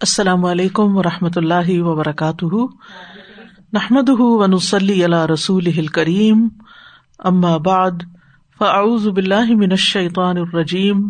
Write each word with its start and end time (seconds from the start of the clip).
السلام 0.00 0.44
علیکم 0.44 0.96
و 0.96 1.02
رحمۃ 1.02 1.36
اللہ 1.36 1.68
وبرکاتہ۔ 1.68 2.56
نحمد 3.72 4.08
ونسلی 4.18 5.04
علیہ 5.04 5.26
رسول 5.32 5.86
کریم 5.86 6.48
اما 7.18 7.56
بعد، 7.56 7.90
فاعوذ 8.58 9.08
باللہ 9.08 9.54
من 9.56 9.70
الشیطان 9.70 10.36
الرجیم۔ 10.36 11.08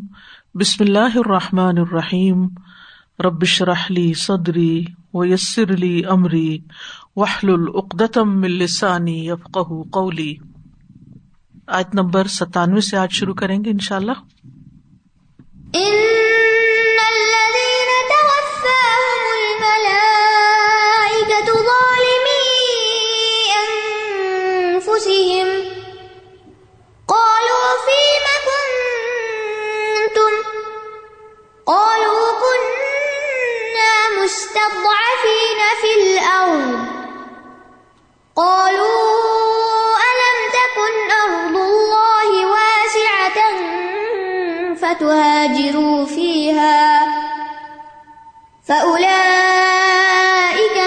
بسم 0.55 0.85
اللہ 0.85 1.17
الرحمٰن 1.17 1.79
الرحیم۔ 1.79 2.47
ربش 3.25 3.63
رحلی 3.63 4.15
صدری 4.15 4.85
و 5.15 5.25
یسر 5.25 5.75
علی 5.75 6.05
عمری 6.05 6.59
وحل 7.17 7.51
العقدم 7.51 8.43
السانی 8.43 9.27
یفق 9.27 9.59
قولی۔ 9.93 10.37
آج 11.67 11.85
نمبر 11.95 12.27
ستانوے 12.27 12.81
سے 12.81 12.97
آج 12.97 13.13
شروع 13.13 13.35
کریں 13.35 13.65
گے 13.65 13.71
ان 13.71 13.79
شاء 13.79 13.97
اللہ 13.97 14.25
الأرض. 36.27 36.87
قالوا 38.37 39.97
ألم 40.07 40.39
تكن 40.57 41.11
أرض 41.29 41.57
الله 41.57 42.47
واسعة 42.47 43.39
فتهاجروا 44.75 46.05
فيها 46.05 47.07
فأولئك 48.69 49.17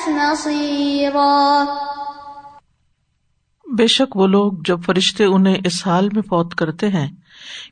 مصيرا. 0.08 1.66
بے 3.78 3.86
شک 3.86 4.16
وہ 4.16 4.26
لوگ 4.26 4.52
جب 4.64 4.78
فرشتے 4.86 5.24
انہیں 5.24 5.56
اس 5.64 5.86
حال 5.86 6.08
میں 6.12 6.22
فوت 6.22 6.54
کرتے 6.54 6.88
ہیں 6.88 7.08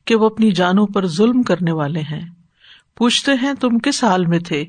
کہ 0.04 0.14
وہ 0.14 0.26
اپنی 0.26 0.52
جانوں 0.52 0.86
پر 0.86 1.06
ظلم 1.06 1.42
کرنے 1.42 1.72
والے 1.72 2.00
ہیں۔ 2.00 2.30
پوچھتے 2.96 3.32
ہیں، 3.42 3.52
تم 3.54 3.78
کس 3.78 4.04
حال 4.04 4.26
میں 4.26 4.38
تھے؟ 4.38 4.64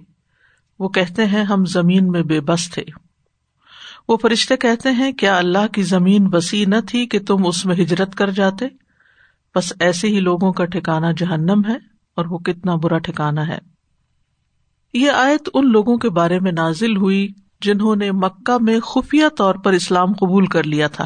وہ 0.80 0.90
کہتے 0.90 1.26
ہیں، 1.26 1.44
ہم 1.44 1.66
زمین 1.66 2.08
میں 2.08 2.24
بے 2.24 2.42
بس 2.42 2.70
تھے۔ 2.70 2.84
وہ 4.08 4.18
فرشتے 4.18 4.58
کہتے 4.58 4.92
ہیں، 4.92 5.12
کیا 5.12 5.38
اللہ 5.38 5.68
کی 5.74 5.84
زمین 5.84 6.30
وسیع 6.32 6.66
نہ 6.68 6.76
تھی 6.88 7.06
کہ 7.06 7.20
تم 7.20 7.48
اس 7.48 7.66
میں 7.66 7.76
ہجرت 7.76 8.16
کر 8.16 8.30
جاتے؟ 8.30 8.66
بس 9.56 9.74
ایسے 9.80 10.08
ہی 10.08 10.20
لوگوں 10.20 10.54
کا 10.54 10.66
ٹھکانا 10.66 11.12
جہنم 11.12 11.62
ہے 11.68 11.76
اور 12.16 12.26
وہ 12.26 12.38
کتنا 12.38 12.76
برا 12.76 12.98
ٹھکانا 12.98 13.48
ہے۔ 13.48 13.58
یہ 14.94 15.12
آیت 15.12 15.50
ان 15.54 15.72
لوگوں 15.72 15.98
کے 15.98 16.10
بارے 16.10 16.40
میں 16.40 16.52
نازل 16.52 16.98
ہوئی 16.98 17.28
جنہوں 17.62 17.96
نے 17.96 18.12
مکہ 18.12 18.58
میں 18.62 18.80
خفیہ 18.80 19.26
طور 19.38 19.56
پر 19.56 19.74
اسلام 19.74 20.14
قبول 20.14 20.46
کر 20.46 20.64
لیا 20.64 20.88
تھا۔ 20.88 21.06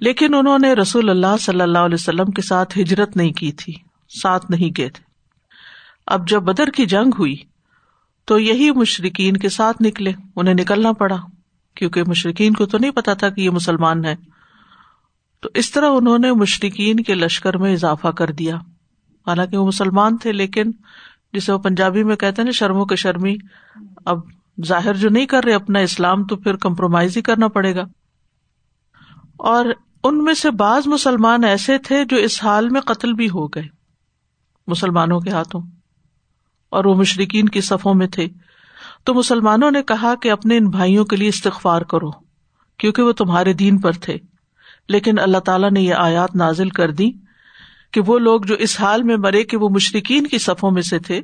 لیکن 0.00 0.34
انہوں 0.34 0.58
نے 0.58 0.72
رسول 0.72 1.10
اللہ 1.10 1.36
صلی 1.40 1.60
اللہ 1.60 1.78
علیہ 1.78 1.94
وسلم 1.94 2.24
کے 2.24 2.42
ساتھ 2.42 2.78
ہجرت 2.78 3.16
نہیں 3.16 3.32
کی 3.32 3.52
تھی، 3.52 3.72
ساتھ 4.08 4.50
نہیں 4.50 4.70
گئے 4.76 4.88
تھے۔ 4.88 5.04
اب 6.06 6.28
جب 6.28 6.42
بدر 6.42 6.70
کی 6.70 6.86
جنگ 6.86 7.10
ہوئی 7.18 7.36
تو 8.24 8.38
یہی 8.38 8.70
مشرقین 8.70 9.36
کے 9.36 9.48
ساتھ 9.48 9.82
نکلے، 9.82 10.12
انہیں 10.36 10.54
نکلنا 10.54 10.92
پڑا۔ 10.92 11.16
کیونکہ 11.74 12.02
مشرقین 12.06 12.52
کو 12.52 12.66
تو 12.66 12.78
نہیں 12.78 12.90
پتا 12.90 13.14
تھا 13.14 13.28
کہ 13.28 13.40
یہ 13.40 13.50
مسلمان 13.50 14.04
ہے 14.04 14.16
تو 15.40 15.48
اس 15.54 15.70
طرح 15.70 15.90
انہوں 15.90 16.18
نے 16.18 16.32
مشرقین 16.32 16.96
کے 16.96 17.14
لشکر 17.14 17.56
میں 17.56 17.72
اضافہ 17.72 18.08
کر 18.08 18.30
دیا۔ 18.30 18.56
حالانکہ 19.26 19.56
وہ 19.56 19.66
مسلمان 19.66 20.16
تھے، 20.16 20.32
لیکن 20.32 20.70
جسے 21.32 21.52
وہ 21.52 21.58
پنجابی 21.58 22.04
میں 22.04 22.16
کہتے 22.16 22.42
نا 22.42 22.50
شرموں 22.50 22.84
کے 22.84 22.96
شرمی 22.96 23.36
اب 24.04 24.18
ظاہر 24.66 24.94
جو 24.94 25.08
نہیں 25.08 25.26
کر 25.26 25.44
رہے 25.44 25.54
اپنا 25.54 25.78
اسلام، 25.78 26.24
تو 26.24 26.36
پھر 26.36 26.56
کمپرومائز 26.56 27.16
ہی 27.16 27.22
کرنا 27.22 27.48
پڑے 27.48 27.74
گا۔ 27.74 27.84
اور 29.36 29.64
ان 30.04 30.24
میں 30.24 30.34
سے 30.34 30.50
بعض 30.50 30.86
مسلمان 30.86 31.44
ایسے 31.44 31.78
تھے 31.78 32.04
جو 32.04 32.16
اس 32.16 32.44
حال 32.44 32.68
میں 32.68 32.80
قتل 32.80 33.12
بھی 33.12 33.30
ہو 33.30 33.46
گئے، 33.46 33.62
مسلمانوں 34.66 35.20
کے 35.20 35.30
ہاتھوں، 35.30 35.62
اور 36.70 36.84
وہ 36.84 36.94
مشرقین 36.94 37.48
کی 37.48 37.60
صفوں 37.60 37.94
میں 37.94 38.06
تھے۔ 38.06 38.26
تو 39.04 39.14
مسلمانوں 39.14 39.70
نے 39.70 39.82
کہا 39.82 40.14
کہ 40.14 40.30
اپنے 40.30 40.56
ان 40.56 40.68
بھائیوں 40.68 41.04
کے 41.04 41.16
لیے 41.16 41.28
استغفار 41.28 41.82
کرو، 41.82 42.10
کیونکہ 42.78 43.02
وہ 43.02 43.12
تمہارے 43.12 43.52
دین 43.52 43.78
پر 43.78 43.92
تھے۔ 43.92 44.16
لیکن 44.88 45.18
اللہ 45.18 45.38
تعالیٰ 45.38 45.70
نے 45.70 45.80
یہ 45.80 45.94
آیات 45.94 46.36
نازل 46.36 46.68
کر 46.68 46.90
دی 46.90 47.10
کہ 47.92 48.00
وہ 48.06 48.18
لوگ 48.18 48.40
جو 48.40 48.54
اس 48.54 48.80
حال 48.80 49.02
میں 49.02 49.16
مرے 49.16 49.42
کہ 49.44 49.56
وہ 49.56 49.68
مشرقین 49.68 50.26
کی 50.26 50.38
صفوں 50.38 50.70
میں 50.70 50.82
سے 50.82 50.98
تھے، 50.98 51.20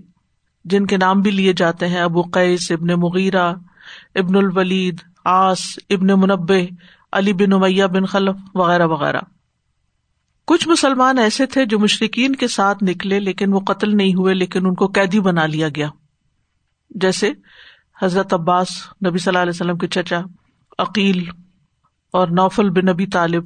جن 0.64 0.86
کے 0.86 0.96
نام 0.96 1.20
بھی 1.20 1.30
لیے 1.30 1.52
جاتے 1.52 1.88
ہیں 1.88 2.00
ابو 2.00 2.22
قیس، 2.22 2.70
ابن 2.70 2.86
مغیرہ، 2.86 3.54
ابن 4.14 4.36
الولید 4.36 4.98
آس 5.24 5.60
ابن 5.90 6.06
منبع 6.06 6.56
علی 7.12 7.32
بن 7.32 7.52
امیہ 7.52 7.84
بن 7.84 8.04
خلف 8.04 8.36
وغیرہ 8.54 8.86
وغیرہ۔ 8.86 9.20
کچھ 10.46 10.68
مسلمان 10.68 11.18
ایسے 11.18 11.46
تھے 11.46 11.66
جو 11.66 11.78
مشرقین 11.78 12.36
کے 12.36 12.48
ساتھ 12.48 12.84
نکلے 12.84 13.20
لیکن 13.20 13.52
وہ 13.52 13.60
قتل 13.60 13.96
نہیں 13.96 14.14
ہوئے 14.14 14.34
لیکن 14.34 14.66
ان 14.66 14.74
کو 14.74 14.86
قیدی 14.86 15.20
بنا 15.20 15.46
لیا 15.46 15.68
گیا۔ 15.68 15.88
جیسے 16.90 17.30
حضرت 18.02 18.34
عباس 18.34 18.68
نبی 19.06 19.18
صلی 19.18 19.30
اللہ 19.30 19.38
علیہ 19.38 19.52
وسلم 19.54 19.78
کے 19.78 19.86
چچا 19.86 20.20
عقیل 20.78 21.28
اور 22.12 22.28
نوفل 22.28 22.70
بن 22.70 22.86
نبی 22.86 23.06
طالب۔ 23.06 23.44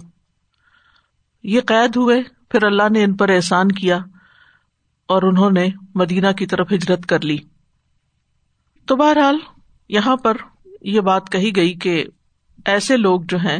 یہ 1.43 1.61
قید 1.61 1.97
ہوئے، 1.97 2.23
پھر 2.49 2.65
اللہ 2.65 2.83
نے 2.91 3.05
ان 3.05 3.17
پر 3.17 3.29
احسان 3.29 3.73
کیا 3.73 3.99
اور 5.09 5.23
انہوں 5.23 5.51
نے 5.51 5.69
مدینہ 5.95 6.33
کی 6.33 6.47
طرف 6.47 6.73
ہجرت 6.73 7.07
کر 7.07 7.21
لی۔ 7.21 7.37
تو 8.87 8.97
بہرحال 8.97 9.37
یہاں 9.89 10.17
پر 10.17 10.37
یہ 10.81 11.01
بات 11.01 11.33
کہی 11.33 11.57
گئی 11.57 11.75
کہ 11.75 12.07
ایسے 12.65 12.97
لوگ 12.97 13.21
جو 13.21 13.39
ہیں، 13.39 13.59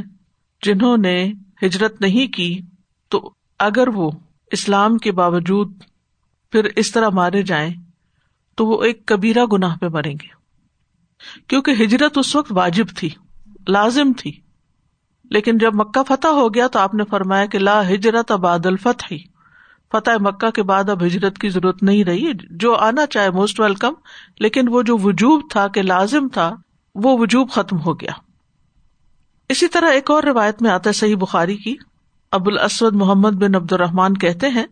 جنہوں 0.63 0.97
نے 0.97 1.33
ہجرت 1.63 2.01
نہیں 2.01 2.33
کی، 2.33 2.61
تو 3.09 3.33
اگر 3.59 3.89
وہ 3.89 4.11
اسلام 4.51 4.99
کے 4.99 5.13
باوجود 5.13 5.83
پھر 6.53 6.69
اس 6.77 6.93
طرح 6.93 7.09
مارے 7.09 7.43
جائیں، 7.43 7.75
تو 8.55 8.67
وہ 8.67 8.83
ایک 8.83 9.07
کبیرہ 9.07 9.45
گناہ 9.45 9.77
پہ 9.77 9.87
مریں 9.89 10.15
گے۔ 10.15 10.27
کیونکہ 11.49 11.71
ہجرت 11.71 12.19
اس 12.19 12.37
وقت 12.37 12.53
واجب 12.53 12.87
تھی، 12.97 13.11
لازم 13.69 14.13
تھی۔ 14.13 14.41
لیکن 15.31 15.59
جب 15.59 15.75
مکہ 15.75 16.03
فتح 16.03 16.29
ہو 16.29 16.55
گیا 16.55 16.67
تو 16.67 16.79
آپ 16.79 16.95
نے 16.95 17.05
فرمایا 17.11 17.47
کہ 17.47 17.59
لا 17.59 17.89
ہجرت 17.89 18.31
اباد 18.31 18.67
الفتح۔ 18.67 19.15
فتح 19.93 20.11
مکہ 20.21 20.51
کے 20.51 20.63
بعد 20.63 20.91
اب 20.91 21.05
ہجرت 21.05 21.39
کی 21.39 21.49
ضرورت 21.49 21.83
نہیں 21.83 22.05
رہی، 22.05 22.33
جو 22.51 22.75
آنا 22.75 23.07
چاہے 23.07 23.31
موسٹ 23.31 23.61
ویلکم 23.61 23.93
لیکن 24.41 24.69
وہ 24.69 24.83
جو 24.83 24.99
وجوب 24.99 25.51
تھا 25.51 25.69
کہ 25.69 25.83
لازم 25.83 26.29
تھا، 26.29 26.57
وہ 26.95 27.19
وجوب 27.19 27.51
ختم 27.51 27.81
ہو 27.81 28.01
گیا۔ 28.01 28.24
اسی 29.49 29.69
طرح 29.69 29.91
ایک 29.91 30.11
اور 30.11 30.23
روایت 30.23 30.63
میں 30.63 30.71
آتا 30.71 30.89
ہے 30.89 30.93
صحیح 30.93 31.17
بخاری 31.17 31.57
کی۔ 31.57 31.77
ابو 32.33 32.51
الاسود 32.51 32.95
محمد 32.95 33.31
بن 33.31 33.55
عبد 33.55 33.73
الرحمان 33.73 34.15
کہتے 34.15 34.49
ہیں 34.49 34.67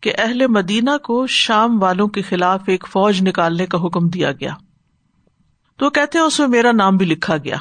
کہ 0.00 0.12
اہل 0.18 0.46
مدینہ 0.46 0.90
کو 1.04 1.26
شام 1.26 1.82
والوں 1.82 2.08
کے 2.08 2.22
خلاف 2.22 2.60
ایک 2.66 2.84
فوج 2.92 3.28
نکالنے 3.28 3.66
کا 3.66 3.78
حکم 3.78 4.08
دیا 4.08 4.32
گیا۔ 4.32 4.54
تو 5.78 5.90
کہتے 5.90 6.18
ہیں 6.18 6.24
اس 6.24 6.38
میں 6.38 6.48
میرا 6.48 6.72
نام 6.72 6.96
بھی 6.96 7.06
لکھا 7.06 7.36
گیا۔ 7.36 7.56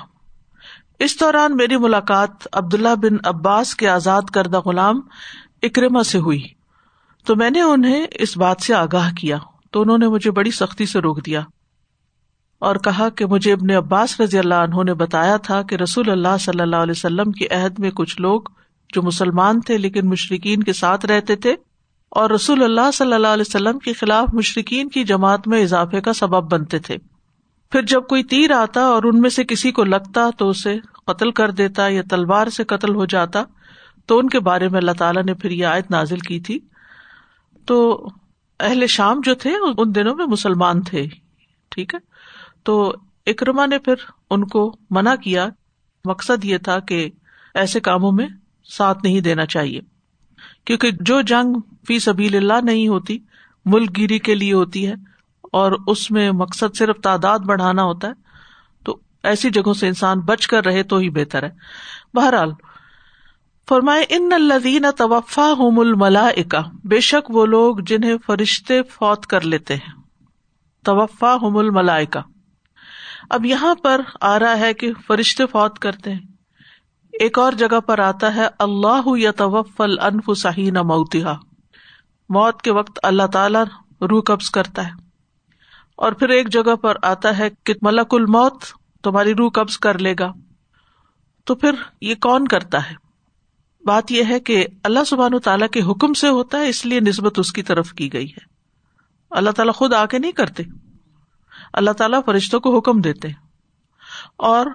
اس 1.00 1.20
دوران 1.20 1.56
میری 1.56 1.78
ملاقات 1.78 2.48
عبداللہ 2.54 2.96
بن 2.96 3.16
عباس 3.24 3.76
کے 3.76 3.90
آزاد 3.90 4.22
کردہ 4.34 4.60
غلام 4.60 5.02
اکرما 5.62 6.04
سے 6.04 6.18
ہوئی۔ 6.18 6.44
تو 7.26 7.36
میں 7.36 7.50
نے 7.50 7.62
انہیں 7.62 8.08
اس 8.12 8.38
بات 8.38 8.62
سے 8.62 8.74
آگاہ 8.74 9.14
کیا۔ 9.14 9.38
تو 9.72 9.82
انہوں 9.82 9.98
نے 9.98 10.08
مجھے 10.08 10.32
بڑی 10.32 10.52
سختی 10.52 10.86
سے 10.86 11.00
روک 11.00 11.26
دیا۔ 11.26 11.42
اور 12.64 12.76
کہا 12.76 13.10
کہ 13.10 13.26
مجھے 13.26 13.54
ابن 13.54 13.72
عباس 13.72 14.20
رضی 14.22 14.40
اللہ 14.40 14.54
عنہ 14.54 14.84
نے 14.84 14.94
بتایا 14.94 15.38
تھا 15.38 15.62
کہ 15.62 15.76
رسول 15.76 16.10
اللہ 16.10 16.38
صلی 16.40 16.62
اللہ 16.62 16.76
علیہ 16.76 16.92
وسلم 16.92 17.32
کی 17.32 17.48
عہد 17.48 17.80
میں 17.80 17.92
کچھ 17.92 18.22
لوگ 18.22 18.42
جو 18.94 19.02
مسلمان 19.02 19.62
تھے 19.62 19.78
لیکن 19.78 20.10
مشرقین 20.10 20.64
کے 20.64 20.74
ساتھ 20.74 21.06
رہتے 21.06 21.36
تھے 21.36 21.56
اور 22.10 22.30
رسول 22.30 22.64
اللہ 22.64 22.92
صلی 22.94 23.14
اللہ 23.14 23.28
علیہ 23.28 23.44
وسلم 23.48 23.80
کے 23.80 23.94
خلاف 23.94 24.34
مشرقین 24.34 24.90
کی 24.90 25.04
جماعت 25.04 25.48
میں 25.48 25.64
اضافے 25.64 26.02
کا 26.02 26.14
سبب 26.14 26.52
بنتے 26.52 26.80
تھے۔ 26.80 26.98
پھر 27.72 27.82
جب 27.82 28.04
کوئی 28.08 28.24
تیر 28.24 28.52
آتا 28.52 28.82
اور 28.82 29.04
ان 29.04 29.22
میں 29.22 29.30
سے 29.30 29.44
کسی 29.44 29.72
کو 29.72 29.84
لگتا 29.84 30.30
تو 30.38 30.50
اسے 30.50 30.78
قتل 31.06 31.32
کر 31.32 31.52
دیتا 31.52 31.88
یا 31.88 32.02
تلوار 32.10 32.48
سے 32.48 32.64
قتل 32.64 32.96
ہو 32.96 33.06
جاتا 33.06 33.44
تو 34.06 34.20
ان 34.20 34.30
کے 34.30 34.40
بارے 34.40 34.70
میں 34.70 34.80
اللہ 34.80 34.92
تعالیٰ 34.92 35.24
نے 35.24 35.34
پھر 35.34 35.52
یہ 35.52 35.66
آیت 35.66 35.92
نازل 35.92 36.20
کی 36.20 36.40
تھی۔ 36.40 36.60
تو 37.66 38.08
اہل 38.60 38.88
شام 38.88 39.22
جو 39.24 39.36
تھے 39.36 39.52
ان 39.78 39.96
دنوں 39.96 40.16
میں 40.16 40.26
مسلمان 40.26 40.82
تھے، 40.82 41.08
ٹھیک 41.72 41.94
ہے؟ 41.94 42.13
تو 42.64 42.94
اکرما 43.26 43.66
نے 43.66 43.80
پھر 43.80 43.94
ان 44.30 44.48
کو 44.48 44.76
منع 44.90 45.16
کیا۔ 45.16 45.48
مقصد 46.06 46.46
یہ 46.46 46.58
تھا 46.58 46.80
کہ 46.80 47.10
ایسے 47.54 47.80
کاموں 47.80 48.12
میں 48.12 48.28
ساتھ 48.66 48.98
نہیں 49.04 49.22
دینا 49.22 49.46
چاہیے۔ 49.46 49.82
کیونکہ 50.66 50.92
جو 50.92 51.22
جنگ 51.22 51.54
فی 51.88 52.00
سبیل 52.00 52.36
اللہ 52.36 52.62
نہیں 52.64 52.88
ہوتی، 52.88 53.20
ملک 53.66 53.98
گیری 53.98 54.20
کے 54.20 54.36
لیے 54.36 54.54
ہوتی 54.54 54.88
ہے 54.88 54.94
اور 55.52 55.72
اس 55.88 56.12
میں 56.12 56.32
مقصد 56.32 56.78
صرف 56.78 56.98
تعداد 56.98 57.40
بڑھانا 57.40 57.84
ہوتا 57.84 58.08
ہے، 58.08 58.14
تو 58.84 58.98
ایسی 59.24 59.50
جگہوں 59.50 59.74
سے 59.74 59.88
انسان 59.88 60.20
بچ 60.20 60.48
کر 60.48 60.66
رہے 60.66 60.84
تو 60.84 60.98
ہی 60.98 61.10
بہتر 61.10 61.44
ہے۔ 61.44 61.50
بہرحال، 62.14 62.52
فرمائے، 63.70 64.06
ان 64.10 64.34
الدین 64.34 64.86
توفا 64.98 65.52
ہوم 65.58 65.80
الملا 65.80 66.30
بے 66.84 67.00
شک 67.00 67.32
وہ 67.32 67.46
لوگ 67.46 67.78
جنہیں 67.78 68.16
فرشتے 68.26 68.84
فوت 68.84 69.28
کر 69.28 69.42
لیتے 69.42 69.76
ہیں۔ 69.76 69.92
توفا 70.86 71.36
ہوم 71.36 71.58
الملا 71.58 72.04
اب 73.30 73.46
یہاں 73.46 73.76
پر 73.76 74.02
آ 74.22 74.40
رہا 74.40 74.60
ہے 74.60 74.74
کہ 74.74 74.92
فرشتے 75.08 75.46
فوت 75.46 75.80
کرتے 75.80 76.14
ہیں۔ 76.14 76.20
ایک 77.12 77.40
اور 77.40 77.52
جگہ 77.52 77.80
پر 77.80 78.00
آتا 78.00 78.36
ہے، 78.36 78.48
اللہ 78.60 79.18
یا 79.18 79.32
توفل 79.32 80.00
انف 80.00 80.30
صحیح 80.38 80.72
موتیہ 80.72 81.26
موت 82.30 82.62
کے 82.62 82.72
وقت 82.72 83.00
اللہ 83.04 83.28
تعالی 83.34 83.60
روح 84.02 84.22
قبض 84.26 84.50
کرتا 84.50 84.88
ہے۔ 84.88 84.92
اور 85.96 86.12
پھر 86.12 86.30
ایک 86.30 86.50
جگہ 86.50 86.76
پر 86.76 86.96
آتا 87.04 87.38
ہے 87.38 87.50
کہ 87.64 87.74
ملک 87.82 88.08
الموت 88.12 88.64
تمہاری 89.04 89.34
روح 89.34 89.52
قبض 89.52 89.78
کر 89.78 90.00
لے 90.00 90.16
گا۔ 90.20 90.34
تو 91.46 91.56
پھر 91.56 91.72
یہ 92.02 92.16
کون 92.22 92.48
کرتا 92.48 92.90
ہے؟ 92.90 92.96
بات 93.86 94.12
یہ 94.12 94.24
ہے 94.30 94.40
کہ 94.40 94.66
اللہ 94.84 95.04
سبحان 95.04 95.34
و 95.34 95.40
تعالیٰ 95.40 95.68
کے 95.68 95.82
حکم 95.82 96.14
سے 96.14 96.30
ہوتا 96.30 96.58
ہے، 96.58 96.70
اس 96.70 96.86
لیے 96.86 97.00
نسبت 97.00 97.40
اس 97.40 97.52
کی 97.52 97.64
طرف 97.64 97.94
کی 97.94 98.14
گئی 98.14 98.32
ہے۔ 98.32 98.46
اللہ 99.32 99.50
تعالیٰ 99.50 99.74
خود 99.74 99.94
آ 99.94 100.06
کے 100.06 100.20
نہیں 100.20 100.32
کرتے۔ 100.32 100.64
اللہ 101.74 101.92
تعالیٰ 101.92 102.20
فرشتوں 102.26 102.60
کو 102.60 102.78
حکم 102.78 103.02
دیتے 103.02 103.28
اور 104.38 104.66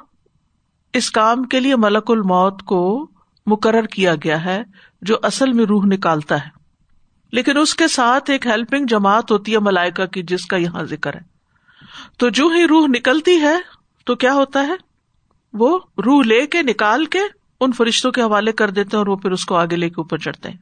اس 0.93 1.11
کام 1.11 1.45
کے 1.45 1.61
لیے 1.61 1.77
ملک 1.77 2.11
الموت 2.11 2.63
کو 2.63 3.11
مقرر 3.47 3.83
کیا 3.83 4.15
گیا 4.15 4.45
ہے، 4.45 4.63
جو 5.03 5.17
اصل 5.23 5.53
میں 5.53 5.65
روح 5.65 5.83
نکالتا 5.85 6.45
ہے۔ 6.45 6.51
لیکن 7.33 7.59
اس 7.59 7.75
کے 7.75 7.89
ساتھ 7.89 8.31
ایک 8.31 8.47
ہیلپنگ 8.47 8.87
جماعت 8.87 9.31
ہوتی 9.31 9.53
ہے 9.53 9.59
ملائکا 9.59 10.07
کی، 10.07 10.23
جس 10.23 10.47
کا 10.47 10.57
یہاں 10.57 10.85
ذکر 10.85 11.15
ہے۔ 11.15 11.21
تو 12.17 12.29
جو 12.29 12.49
ہی 12.49 12.69
روح 12.69 12.87
نکلتی 12.87 13.41
ہے، 13.41 13.57
تو 14.05 14.15
کیا 14.15 14.35
ہوتا 14.35 14.67
ہے؟ 14.67 14.73
وہ 15.53 15.79
روح 16.05 16.23
لے 16.23 16.47
کے، 16.47 16.63
نکال 16.63 17.05
کے 17.05 17.21
ان 17.61 17.73
فرشتوں 17.73 18.13
کے 18.13 18.23
حوالے 18.23 18.53
کر 18.53 18.71
دیتے 18.71 18.97
ہیں 18.97 18.99
اور 18.99 19.07
وہ 19.07 19.17
پھر 19.17 19.31
اس 19.31 19.45
کو 19.45 19.57
آگے 19.57 19.77
لے 19.77 19.89
کے 19.89 19.95
اوپر 19.99 20.19
چڑھتے 20.19 20.51
ہیں۔ 20.51 20.57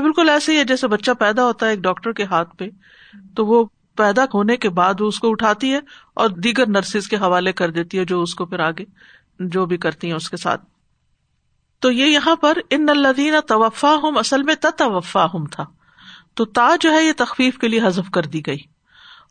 بالکل 0.00 0.28
ایسے 0.28 0.52
ہی 0.52 0.58
ہے 0.58 0.64
جیسے 0.64 0.88
بچہ 0.88 1.10
پیدا 1.18 1.44
ہوتا 1.44 1.66
ہے 1.66 1.70
ایک 1.70 1.80
ڈاکٹر 1.80 2.12
کے 2.12 2.24
ہاتھ 2.24 2.56
پہ، 2.56 2.64
تو 3.36 3.46
وہ 3.46 3.64
پیدا 3.96 4.24
ہونے 4.34 4.56
کے 4.56 4.70
بعد 4.70 5.00
وہ 5.00 5.06
اس 5.06 5.18
کو 5.18 5.30
اٹھاتی 5.30 5.72
ہے 5.72 5.80
اور 6.14 6.28
دیگر 6.28 6.68
نرسز 6.68 7.08
کے 7.08 7.16
حوالے 7.16 7.52
کر 7.52 7.70
دیتی 7.70 7.98
ہے 7.98 8.04
جو 8.04 8.22
اس 8.22 8.34
کو 8.34 8.46
پھر 8.46 8.60
آگے 8.60 8.84
جو 9.40 9.66
بھی 9.66 9.76
کرتی 9.76 10.08
ہیں 10.08 10.14
اس 10.14 10.30
کے 10.30 10.36
ساتھ۔ 10.36 10.64
تو 11.78 11.90
یہ 11.90 12.06
یہاں 12.06 12.36
پر 12.36 12.58
ان 12.70 12.88
الدین 12.88 13.34
توفا 13.48 13.94
ہوں 14.02 14.12
اصل 14.16 14.42
میں 14.42 14.54
توفا 14.54 15.24
ہوں 15.24 15.46
تھا۔ 15.46 15.64
تو 16.34 16.44
تا 16.44 16.68
جو 16.80 16.92
ہے 16.92 17.04
یہ 17.04 17.12
تخفیف 17.16 17.58
کے 17.58 17.68
لیے 17.68 17.80
حذف 17.86 18.10
کر 18.10 18.22
دی 18.22 18.46
گئی۔ 18.46 18.58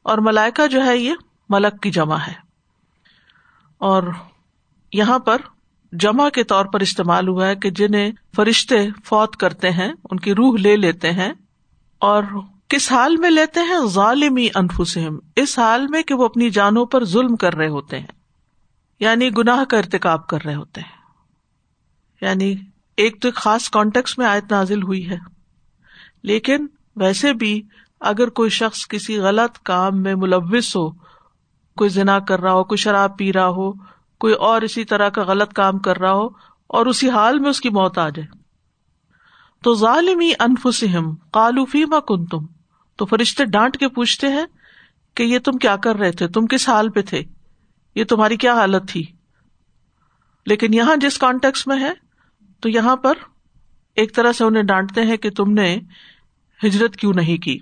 اور 0.04 0.18
ملائکا 0.18 0.66
جو 0.66 0.86
ہے 0.86 0.98
یہ 0.98 1.14
ملک 1.50 1.82
کی 1.82 1.92
جمع 1.92 2.18
ہے۔ 2.18 2.34
اور 3.78 4.04
یہاں 4.94 5.20
پر 5.20 5.38
جمع 5.92 6.30
کے 6.30 6.44
طور 6.44 6.66
پر 6.66 6.80
استعمال 6.80 7.28
ہوا 7.28 7.48
ہے 7.48 7.56
کہ 7.56 7.70
جنہیں 7.70 8.12
فرشتے 8.36 8.88
فوت 9.06 9.38
کرتے 9.38 9.72
ہیں، 9.72 9.94
ان 10.12 10.20
کی 10.20 10.34
روح 10.34 10.58
لے 10.58 10.76
لیتے 10.76 11.12
ہیں 11.12 11.34
اور 12.00 12.24
کس 12.72 12.92
حال 12.92 13.18
میں 13.18 13.30
لیتے 13.30 13.60
ہیں؟ 13.60 13.88
ظالمی 13.88 14.48
انفسم 14.56 15.18
اس 15.36 15.60
حال 15.60 15.88
میں 15.88 16.04
کہ 16.04 16.14
وہ 16.14 16.26
اپنی 16.26 16.50
جانوں 16.50 16.86
پر 16.86 17.06
ظلم 17.06 17.36
کر 17.36 17.54
رہے 17.54 17.68
ہوتے 17.68 18.00
ہیں۔ 18.00 18.08
یعنی 19.00 19.30
گناہ 19.38 19.64
کا 19.64 19.78
ارتکاب 19.78 20.28
کر 20.28 20.38
رہے 20.46 20.56
ہوتے 20.56 20.82
ہیں۔ 20.82 20.98
یعنی 22.22 22.56
ایک 22.98 23.22
تو 23.22 23.30
خاص 23.36 23.70
کانٹیکس 23.70 24.18
میں 24.18 24.26
آیت 24.26 24.52
نازل 24.52 24.84
ہوئی 24.84 25.10
ہے۔ 25.10 25.18
لیکن 26.24 26.68
ویسے 26.96 27.34
بھی 27.34 27.62
اگر 28.00 28.30
کوئی 28.30 28.50
شخص 28.50 28.88
کسی 28.88 29.18
غلط 29.18 29.58
کام 29.58 30.02
میں 30.02 30.16
ملوث 30.16 30.76
ہو، 30.76 30.92
کوئی 31.78 31.90
زنا 31.90 32.20
کر 32.20 32.40
رہا 32.40 32.54
ہو، 32.54 32.64
کوئی 32.64 32.78
شراب 32.78 33.18
پی 33.18 33.34
رہا 33.34 33.48
ہو، 33.48 33.72
کوئی 34.20 34.34
اور 34.34 34.62
اسی 34.62 34.84
طرح 34.84 35.10
کا 35.10 35.24
غلط 35.24 35.54
کام 35.54 35.80
کر 35.80 35.98
رہا 35.98 36.14
ہو 36.14 36.26
اور 36.68 36.86
اسی 36.86 37.10
حال 37.10 37.40
میں 37.40 37.50
اس 37.50 37.62
کی 37.62 37.70
موت 37.70 37.98
آ 37.98 38.10
جائے۔ 38.10 38.28
تو 39.64 39.76
ظالمی 39.76 40.32
انفسم 40.40 41.16
کالو 41.16 41.66
فیما 41.66 42.00
کن 42.00 42.26
تم 42.26 42.61
تو 43.02 43.06
فرشتے 43.06 43.46
ڈانٹ 43.46 43.78
کے 43.78 43.88
پوچھتے 43.88 44.28
ہیں 44.28 44.46
کہ 45.16 45.24
یہ 45.24 45.40
تم 45.40 45.58
کیا 45.58 45.76
کر 45.76 45.96
رہے 45.96 46.12
تھے؟ 46.12 46.28
تم 46.28 46.48
کس 46.48 46.70
حال 46.70 46.90
پہ 46.90 47.02
تھے؟ 47.02 47.24
یہ 47.96 48.04
تمہاری 48.04 48.38
کیا 48.38 48.54
حالت 48.54 48.90
تھی؟ 48.90 49.04
لیکن 50.46 50.74
یہاں 50.74 50.96
جس 50.96 51.18
کانٹیکس 51.18 51.68
میں 51.68 51.80
ہے، 51.80 51.94
تو 52.60 52.70
یہاں 52.70 52.96
پر 52.96 53.14
ایک 53.96 54.16
طرح 54.16 54.32
سے 54.32 54.44
انہیں 54.44 54.64
ڈانٹتے 54.64 55.02
ہیں 55.02 55.18
کہ 55.18 55.30
تم 55.30 55.54
نے 55.54 55.80
ہجرت 56.64 56.96
کیوں 56.96 57.14
نہیں 57.14 57.38
کی؟ 57.38 57.60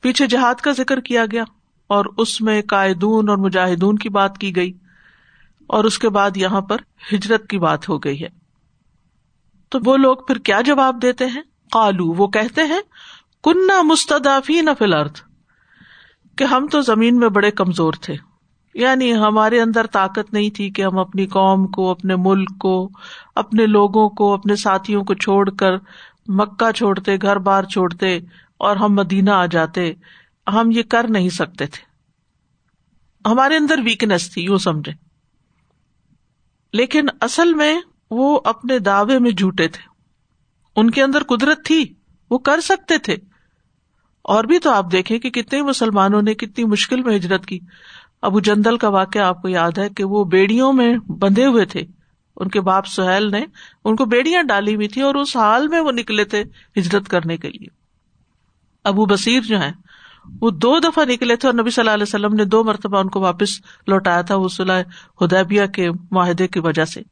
پیچھے 0.00 0.26
جہاد 0.26 0.54
کا 0.54 0.72
ذکر 0.72 1.00
کیا 1.00 1.24
گیا 1.32 1.44
اور 1.86 2.04
اس 2.16 2.40
میں 2.40 2.62
قائدون 2.62 3.28
اور 3.28 3.36
مجاہدون 3.36 3.96
کی 3.96 4.08
بات 4.08 4.38
کی 4.38 4.56
گئی 4.56 4.72
اور 5.66 5.84
اس 5.84 5.98
کے 5.98 6.08
بعد 6.08 6.36
یہاں 6.36 6.60
پر 6.60 6.76
ہجرت 7.12 7.48
کی 7.48 7.58
بات 7.58 7.88
ہو 7.88 7.98
گئی 7.98 8.22
ہے۔ 8.22 8.28
تو 9.68 9.78
وہ 9.84 9.96
لوگ 9.96 10.16
پھر 10.16 10.38
کیا 10.38 10.60
جواب 10.60 11.02
دیتے 11.02 11.26
ہیں؟ 11.26 11.42
کالو 11.72 12.06
وہ 12.06 12.26
کہتے 12.26 12.62
ہیں 12.62 12.80
کنہ 13.44 13.82
مستدافی 13.82 14.60
نہ 14.60 14.70
فل 14.78 14.94
ارتھ 14.94 15.22
کہ 16.36 16.44
ہم 16.44 16.66
تو 16.66 16.80
زمین 16.80 17.18
میں 17.18 17.28
بڑے 17.28 17.50
کمزور 17.50 17.92
تھے۔ 18.00 18.14
یعنی 18.74 19.14
ہمارے 19.14 19.60
اندر 19.60 19.86
طاقت 19.86 20.32
نہیں 20.32 20.50
تھی 20.50 20.70
کہ 20.70 20.82
ہم 20.82 20.98
اپنی 20.98 21.26
قوم 21.26 21.66
کو، 21.66 21.90
اپنے 21.90 22.16
ملک 22.16 22.58
کو، 22.60 22.90
اپنے 23.34 23.66
لوگوں 23.66 24.08
کو، 24.08 24.34
اپنے 24.34 24.56
ساتھیوں 24.56 25.04
کو 25.04 25.14
چھوڑ 25.14 25.50
کر 25.50 25.72
مکہ 26.26 26.72
چھوڑتے، 26.72 27.16
گھر 27.16 27.36
بار 27.36 27.64
چھوڑتے 27.64 28.18
اور 28.56 28.76
ہم 28.76 28.94
مدینہ 28.94 29.30
آ 29.30 29.46
جاتے۔ 29.46 29.92
ہم 30.52 30.70
یہ 30.70 30.82
کر 30.82 31.06
نہیں 31.08 31.28
سکتے 31.28 31.66
تھے۔ 31.66 31.84
ہمارے 33.28 33.56
اندر 33.56 33.78
ویکنیس 33.84 34.34
تھی، 34.34 34.42
یوں 34.42 34.58
سمجھے۔ 34.58 34.92
لیکن 36.72 37.06
اصل 37.20 37.54
میں 37.54 37.80
وہ 38.10 38.40
اپنے 38.44 38.78
دعوے 38.78 39.18
میں 39.18 39.30
جھوٹے 39.30 39.68
تھے۔ 39.68 39.82
ان 40.76 40.90
کے 40.90 41.02
اندر 41.02 41.22
قدرت 41.22 41.64
تھی، 41.64 41.94
وہ 42.30 42.38
کر 42.38 42.60
سکتے 42.60 42.98
تھے۔ 42.98 43.16
اور 44.24 44.44
بھی 44.44 44.58
تو 44.58 44.70
آپ 44.70 44.92
دیکھیں 44.92 45.18
کہ 45.18 45.30
کتنے 45.30 45.62
مسلمانوں 45.62 46.22
نے 46.22 46.34
کتنی 46.34 46.64
مشکل 46.64 47.02
میں 47.02 47.16
ہجرت 47.16 47.46
کی۔ 47.46 47.58
ابو 48.22 48.40
جندل 48.40 48.76
کا 48.76 48.88
واقعہ 48.88 49.22
آپ 49.22 49.42
کو 49.42 49.48
یاد 49.48 49.78
ہے 49.78 49.88
کہ 49.88 50.04
وہ 50.04 50.24
بیڑیوں 50.24 50.72
میں 50.72 50.96
بندھے 50.96 51.46
ہوئے 51.46 51.64
تھے۔ 51.64 51.82
ان 52.36 52.48
کے 52.48 52.60
باپ 52.60 52.86
سہیل 52.86 53.30
نے 53.30 53.44
ان 53.84 53.96
کو 53.96 54.04
بیڑیاں 54.04 54.42
ڈالی 54.42 54.74
ہوئی 54.74 54.88
تھی 54.88 55.00
اور 55.00 55.14
اس 55.14 55.36
حال 55.36 55.68
میں 55.68 55.80
وہ 55.80 55.92
نکلے 55.92 56.24
تھے 56.24 56.44
ہجرت 56.76 57.08
کرنے 57.08 57.36
کے 57.36 57.48
لیے۔ 57.50 57.66
ابو 58.84 59.06
بصیر 59.06 59.40
جو 59.40 59.60
ہے 59.60 59.72
وہ 60.40 60.50
دو 60.50 60.78
دفعہ 60.78 61.04
نکلے 61.04 61.36
تھے 61.36 61.48
اور 61.48 61.54
نبی 61.54 61.70
صلی 61.70 61.82
اللہ 61.82 61.90
علیہ 61.90 62.02
وسلم 62.02 62.34
نے 62.34 62.44
دو 62.44 62.64
مرتبہ 62.64 62.98
ان 62.98 63.08
کو 63.08 63.20
واپس 63.20 63.48
لوٹایا 63.86 64.20
تھا 64.20 64.36
وہ 64.36 64.48
صلاح 64.48 64.82
ہدیبیہ 65.24 65.66
کے 65.66 65.90
معاہدے 66.10 66.48
کی 66.48 66.58
وجہ 66.58 66.84
سے۔ 66.84 67.02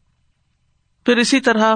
پھر 1.06 1.16
اسی 1.16 1.40
طرح 1.40 1.74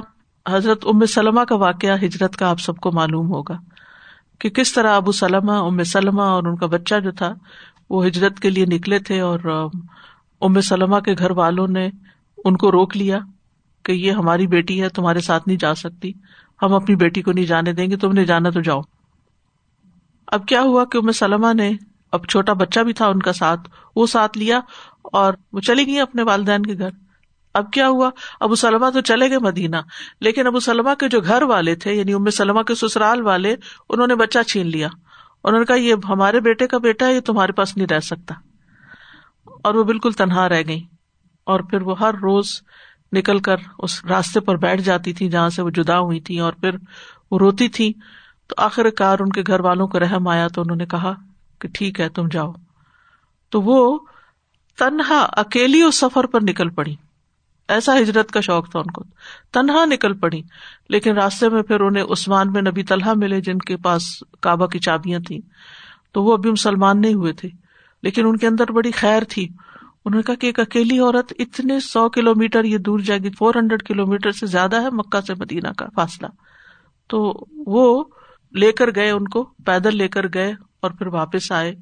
حضرت 0.49 0.87
ام 0.87 1.06
سلمہ 1.06 1.41
کا 1.41 1.55
واقعہ 1.55 1.97
ہجرت 2.05 2.37
کا 2.37 2.50
آپ 2.50 2.61
سب 2.61 2.77
کو 2.77 2.93
معلوم 2.93 3.27
ہوگا۔ 3.27 3.56
کہ 4.38 4.50
کس 4.50 4.73
طرح 4.73 4.97
ابو 4.97 5.12
سلمہ، 5.12 5.52
ام 5.52 5.83
سلمہ 5.83 6.23
اور 6.23 6.45
ان 6.45 6.57
کا 6.57 6.66
بچہ 6.66 7.00
جو 7.00 7.11
تھا، 7.11 7.35
وہ 7.90 8.07
ہجرت 8.07 8.40
کے 8.40 8.50
لیے 8.50 8.66
نکلے 8.66 8.99
تھے 8.99 9.21
اور 9.21 9.69
ام 10.40 10.61
سلمہ 10.61 11.00
کے 11.00 11.14
گھر 11.19 11.31
والوں 11.31 11.66
نے 11.69 11.90
ان 12.45 12.57
کو 12.57 12.73
روک 12.73 12.97
لیا 12.97 13.19
کہ 13.85 13.93
یہ 13.93 14.12
ہماری 14.12 14.47
بیٹی 14.47 14.83
ہے، 14.83 14.88
تمہارے 14.88 15.21
ساتھ 15.21 15.43
نہیں 15.47 15.59
جا 15.59 15.75
سکتی، 15.75 16.12
ہم 16.62 16.75
اپنی 16.75 16.97
بیٹی 16.97 17.23
کو 17.23 17.33
نہیں 17.33 17.47
جانے 17.47 17.73
دیں 17.73 17.90
گے، 17.90 17.97
تم 17.97 18.12
نے 18.12 18.25
جانا 18.25 18.50
تو 18.50 18.61
جاؤ۔ 18.61 18.81
اب 20.26 20.47
کیا 20.47 20.61
ہوا 20.61 20.85
کہ 20.85 21.12
سلما 21.12 21.52
نے، 21.52 21.73
اب 22.12 22.26
چھوٹا 22.26 22.52
بچہ 22.52 22.81
بھی 22.81 22.93
تھا 22.93 23.07
ان 23.07 23.23
کا 23.23 23.33
ساتھ، 23.33 23.69
وہ 23.97 24.07
ساتھ 24.07 24.38
لیا 24.38 24.61
اور 25.02 25.35
وہ 25.52 25.61
چلی 25.61 25.87
گئی 25.87 26.00
اپنے 26.00 26.23
والدین 26.23 26.62
کے 26.62 26.75
گھر۔ 26.78 27.06
اب 27.57 27.73
کیا 27.73 27.89
ہوا؟ 27.89 28.11
ابو 28.41 28.55
سلما 28.55 28.91
تو 28.91 29.01
چلے 29.01 29.31
گئے 29.31 29.39
مدینہ، 29.39 29.77
لیکن 30.21 30.47
ابو 30.47 30.61
سلما 30.61 30.95
کے 30.95 31.09
جو 31.09 31.21
گھر 31.21 31.43
والے 31.43 31.75
تھے 31.75 31.93
یعنی 31.93 32.13
ام 32.13 32.31
سلما 32.31 32.63
کے 32.63 32.75
سسرال 32.75 33.21
والے، 33.21 33.57
انہوں 33.89 34.07
نے 34.07 34.15
بچہ 34.15 34.39
چھین 34.43 34.67
لیا۔ 34.67 34.89
انہوں 35.45 35.59
نے 35.59 35.65
کہا، 35.65 35.77
یہ 35.77 35.95
ہمارے 36.09 36.41
بیٹے 36.41 36.67
کا 36.67 36.79
بیٹا 36.79 37.07
ہے، 37.07 37.15
یہ 37.15 37.21
تمہارے 37.21 37.53
پاس 37.53 37.77
نہیں 37.77 37.93
رہ 37.93 38.01
سکتا۔ 38.01 38.35
اور 39.65 39.75
وہ 39.75 39.85
بالکل 39.85 40.13
تنہا 40.13 40.49
رہ 40.49 40.63
گئی 40.69 40.85
اور 41.45 41.61
پھر 41.61 41.83
وہ 41.83 41.99
ہر 41.99 42.15
روز 42.15 42.47
نکل 43.13 43.39
کر 43.39 43.57
اس 43.79 44.05
راستے 44.05 44.41
پر 44.41 44.57
بیٹھ 44.57 44.83
جاتی 44.83 45.13
تھی 45.13 45.29
جہاں 45.29 45.49
سے 45.49 45.63
وہ 45.63 45.71
جدا 45.71 45.99
ہوئی 45.99 46.21
تھی 46.21 46.41
اور 46.41 46.53
پھر 46.53 46.71
وہ 47.31 47.39
روتی 47.39 47.69
تھی 47.69 47.93
تو 48.47 48.55
آخر 48.59 48.91
کار 48.91 49.19
ان 49.21 49.29
کے 49.29 49.43
گھر 49.47 49.61
والوں 49.61 49.87
کو 49.87 50.01
رحم 50.01 50.29
آیا، 50.29 50.49
تو 50.49 50.61
انہوں 50.61 50.77
نے 50.77 50.87
کہا 50.87 51.15
کہ 51.61 51.69
ٹھیک 51.75 52.01
ہے، 52.01 52.09
تم 52.09 52.29
جاؤ۔ 52.31 52.53
تو 53.51 53.63
وہ 53.63 53.99
تنہا، 54.79 55.19
اکیلی 55.33 55.83
اس 55.83 55.99
سفر 55.99 56.27
پر 56.27 56.41
نکل 56.43 56.69
پڑی۔ 56.71 56.95
ایسا 57.68 57.99
ہجرت 57.99 58.30
کا 58.30 58.40
شوق 58.40 58.70
تھا 58.70 58.78
ان 58.78 58.90
کو۔ 58.90 59.04
تنہا 59.52 59.85
نکل 59.85 60.14
پڑی، 60.14 60.42
لیکن 60.88 61.12
راستے 61.12 61.49
میں 61.49 61.62
پھر 61.62 61.80
انہیں 61.80 62.04
عثمان 62.11 62.52
میں 62.52 62.62
نبی 62.62 62.82
طلحہ 62.82 63.14
ملے 63.16 63.40
جن 63.40 63.58
کے 63.58 63.76
پاس 63.76 64.02
کعبہ 64.40 64.66
کی 64.66 64.78
چابیاں 64.78 65.20
تھیں۔ 65.20 65.40
تو 66.12 66.25
وہ 66.25 66.32
ابھی 66.32 66.50
مسلمان 66.50 67.00
نہیں 67.00 67.14
ہوئے 67.14 67.32
تھے، 67.32 67.49
لیکن 68.02 68.26
ان 68.26 68.37
کے 68.37 68.46
اندر 68.46 68.73
بڑی 68.73 68.90
خیر 68.90 69.23
تھی۔ 69.28 69.49
انہوں 70.04 70.18
نے 70.18 70.23
کہا 70.23 70.35
کہ 70.35 70.46
ایک 70.46 70.61
اکیلی 70.61 70.99
عورت 70.99 71.32
اتنے 71.38 71.80
سو 71.80 72.08
کلو 72.08 72.35
میٹر 72.35 72.64
یہ 72.64 72.78
دور 72.78 72.99
جائے 72.99 73.20
گی 73.20 73.30
فور 73.30 73.54
ہنڈریڈ 73.54 73.82
کلو 73.82 74.06
میٹر 74.06 74.30
سے 74.30 74.46
زیادہ 74.46 74.82
ہے 74.82 74.90
مکہ 74.92 75.20
سے 75.20 75.35
مدینہ 75.35 75.68
کا 75.78 75.87
فاصلہ۔ 75.94 76.26
تو 77.08 77.35
وہ 77.52 78.04
لے 78.52 78.73
کر 78.73 78.94
گئے 78.94 79.11
ان 79.11 79.28
کو، 79.28 79.44
پیدل 79.44 79.96
لے 79.96 80.08
کر 80.08 80.26
گئے 80.35 80.52
اور 80.80 80.90
پھر 80.90 81.06
واپس 81.06 81.52
آئے۔ 81.52 81.75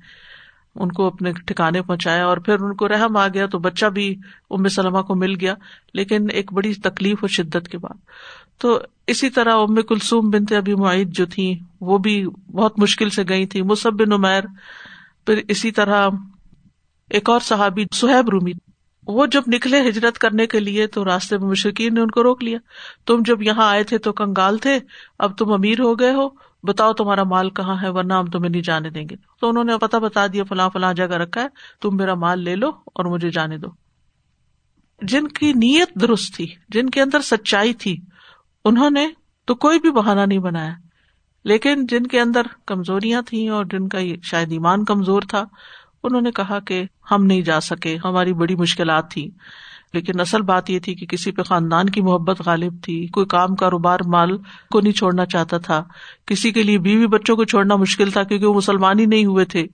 ان 0.75 0.93
کو 0.93 1.07
اپنے 1.07 1.33
ٹھکانے 1.33 1.83
پہنچایا 1.83 2.27
اور 2.27 2.37
پھر 2.37 2.61
ان 2.61 2.75
کو 2.77 2.89
رحم 2.89 3.17
آ 3.17 3.27
گیا 3.29 3.47
تو 3.47 3.59
بچہ 3.59 3.87
بھی 3.87 4.15
ام 4.51 4.69
سلمہ 4.69 5.01
کو 5.01 5.15
مل 5.15 5.35
گیا، 5.41 5.55
لیکن 5.95 6.27
ایک 6.31 6.53
بڑی 6.53 6.75
تکلیف 6.75 7.17
اور 7.21 7.29
شدت 7.29 7.69
کے 7.69 7.79
بعد۔ 7.79 7.97
تو 8.59 8.79
اسی 9.07 9.31
طرح 9.31 9.55
ام 9.55 9.83
کلثوم 9.83 10.31
بنتے 10.31 10.57
ابھی 10.57 10.75
معید 10.75 11.09
جو 11.09 11.27
تھی 11.27 11.59
وہ 11.81 11.99
بھی 11.99 12.27
بہت 12.53 12.79
مشکل 12.79 13.11
سے 13.11 13.23
گئی 13.29 13.47
تھی 13.47 13.63
مصب 13.63 13.93
بن 13.93 14.13
عمیر، 14.13 14.45
پھر 15.27 15.41
اسی 15.49 15.71
طرح 15.71 16.09
ایک 17.11 17.31
اور 17.31 17.41
صحابی 17.41 17.85
سہیب 17.93 18.29
رومی، 18.29 18.53
وہ 19.07 19.27
جب 19.27 19.43
نکلے 19.47 19.89
ہجرت 19.89 20.19
کرنے 20.19 20.47
کے 20.47 20.61
لیے 20.61 20.87
تو 20.87 21.05
راستے 21.05 21.39
میں 21.39 21.49
مشرقین 21.49 21.95
نے 21.95 22.01
ان 22.01 22.11
کو 22.11 22.23
روک 22.23 22.45
لیا۔ 22.45 22.59
تم 23.07 23.23
جب 23.27 23.43
یہاں 23.43 23.69
آئے 23.69 23.83
تھے 23.83 23.99
تو 23.99 24.13
کنگال 24.13 24.59
تھے، 24.59 24.79
اب 25.19 25.39
تم 25.39 25.53
امیر 25.53 25.81
ہو 25.81 25.99
گئے 25.99 26.11
ہو۔ 26.11 26.29
بتاؤ 26.65 26.93
تمہارا 26.93 27.23
مال 27.23 27.51
کہاں 27.51 27.83
ہے 27.83 27.89
ورنہ 27.89 28.15
ہم 28.15 28.27
تمہیں 28.27 28.51
نہیں 28.51 28.63
جانے 28.63 28.91
دیں 28.91 29.05
گے۔ 29.11 29.17
تو 29.41 29.49
انہوں 29.49 29.65
نے 29.65 29.79
پتا 29.79 29.99
بتا 29.99 30.27
دیا، 30.27 30.45
فلاں 30.45 30.71
فلاں 30.71 30.95
جگہ 30.95 31.15
رکھا 31.15 31.41
ہے، 31.41 31.47
تم 31.81 31.97
میرا 31.97 32.15
مال 32.15 32.41
لے 32.41 32.57
لو 32.57 32.69
اور 32.69 33.05
مجھے 33.05 33.31
جانے 33.31 33.59
دو۔ 33.59 33.69
جن 35.03 35.29
کی 35.29 35.53
نیت 35.53 35.95
درست 35.95 36.35
تھی، 36.35 36.47
جن 36.69 36.91
کے 36.91 37.03
اندر 37.03 37.21
سچائی 37.21 37.75
تھی، 37.75 38.01
انہوں 38.65 38.91
نے 38.91 39.09
تو 39.45 39.55
کوئی 39.55 39.81
بھی 39.81 39.91
بہانا 39.91 40.25
نہیں 40.25 40.39
بنایا۔ 40.39 40.73
لیکن 41.45 41.87
جن 41.87 42.07
کے 42.07 42.21
اندر 42.21 42.43
کمزوریاں 42.67 43.23
تھیں 43.23 43.49
اور 43.49 43.65
جن 43.65 43.89
کا 43.89 43.99
شاید 44.23 44.53
ایمان 44.53 44.85
کمزور 44.85 45.23
تھا، 45.29 45.45
انہوں 46.03 46.21
نے 46.21 46.31
کہا 46.31 46.61
کہ 46.61 46.85
ہم 47.11 47.25
نہیں 47.25 47.43
جا 47.43 47.61
سکے، 47.61 47.99
ہماری 48.05 48.33
بڑی 48.33 48.57
مشکلات 48.57 49.11
تھی 49.11 49.31
لیکن 49.95 50.21
اصل 50.21 50.43
بات 50.43 50.71
یہ 50.71 50.79
تھی 50.79 50.95
کہ 50.95 51.07
کسی 51.07 51.33
پہ 51.33 51.43
خاندان 51.43 51.89
کی 51.89 52.01
محبت 52.01 52.43
غالب 52.47 52.83
تھی، 52.83 53.07
کوئی 53.07 53.27
کام 53.27 53.57
کاروبار 53.57 53.99
مال 54.07 54.37
کو 54.71 54.81
نہیں 54.81 54.93
چھوڑنا 54.93 55.27
چاہتا 55.27 55.59
تھا۔ 55.59 55.85
کسی 56.27 56.51
کے 56.51 56.63
لیے 56.63 56.79
بیوی 56.79 57.07
بچوں 57.07 57.37
کو 57.37 57.45
چھوڑنا 57.45 57.77
مشکل 57.77 58.11
تھا 58.11 58.23
کیونکہ 58.23 58.47
وہ 58.47 58.55
مسلمان 58.55 58.99
ہی 58.99 59.07
نہیں 59.07 59.25
ہوئے 59.25 59.45
تھے۔ 59.45 59.67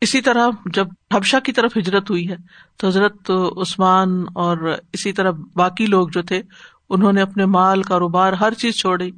اسی 0.00 0.20
طرح 0.20 0.48
جب 0.66 0.86
حبشہ 1.14 1.36
کی 1.44 1.52
طرف 1.52 1.76
ہجرت 1.76 2.10
ہوئی 2.10 2.28
ہے 2.30 2.36
تو 2.76 2.86
حضرت 2.86 3.30
عثمان 3.56 4.24
اور 4.34 4.74
اسی 4.92 5.12
طرح 5.12 5.30
باقی 5.54 5.86
لوگ 5.86 6.08
جو 6.08 6.22
تھے، 6.22 6.42
انہوں 6.90 7.12
نے 7.12 7.22
اپنے 7.22 7.46
مال، 7.46 7.82
کاروبار، 7.82 8.32
ہر 8.32 8.54
چیز 8.54 8.74
چھوڑی 8.74 9.10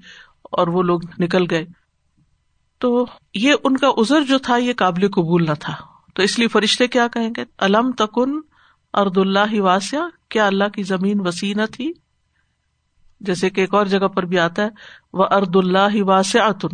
اور 0.43 0.67
وہ 0.67 0.83
لوگ 0.83 1.01
نکل 1.19 1.47
گئے۔ 1.51 1.67
تو 2.79 3.07
یہ 3.35 3.55
ان 3.65 3.77
کا 3.77 3.89
ازر 3.89 4.23
جو 4.23 4.39
تھا، 4.39 4.57
یہ 4.57 4.73
قابل 4.77 5.11
قبول 5.11 5.45
نہ 5.45 5.55
تھا۔ 5.61 5.75
تو 6.15 6.23
اس 6.23 6.39
لیے 6.39 6.49
فرشتے 6.49 6.87
کیا 6.87 7.09
کہیں 7.09 7.31
گے؟ 7.37 7.45
علم 7.59 7.91
تکن 7.93 8.41
ارد 8.95 9.19
اللہ 9.19 9.61
واسع، 9.61 9.97
کیا 10.29 10.47
اللہ 10.47 10.69
کی 10.69 10.83
زمین 10.83 11.21
وسیع 11.21 11.55
نہ 11.57 11.63
تھی؟ 11.73 11.93
جیسے 13.21 13.51
کہ 13.51 13.61
ایک 13.61 13.75
اور 13.75 13.87
جگہ 13.87 14.09
پر 14.09 14.23
بھی 14.23 14.39
آتا 14.39 14.63
ہے، 14.63 14.69
وہ 15.13 15.27
ارد 15.31 15.57
اللہ 15.57 16.03
واسع 16.03 16.67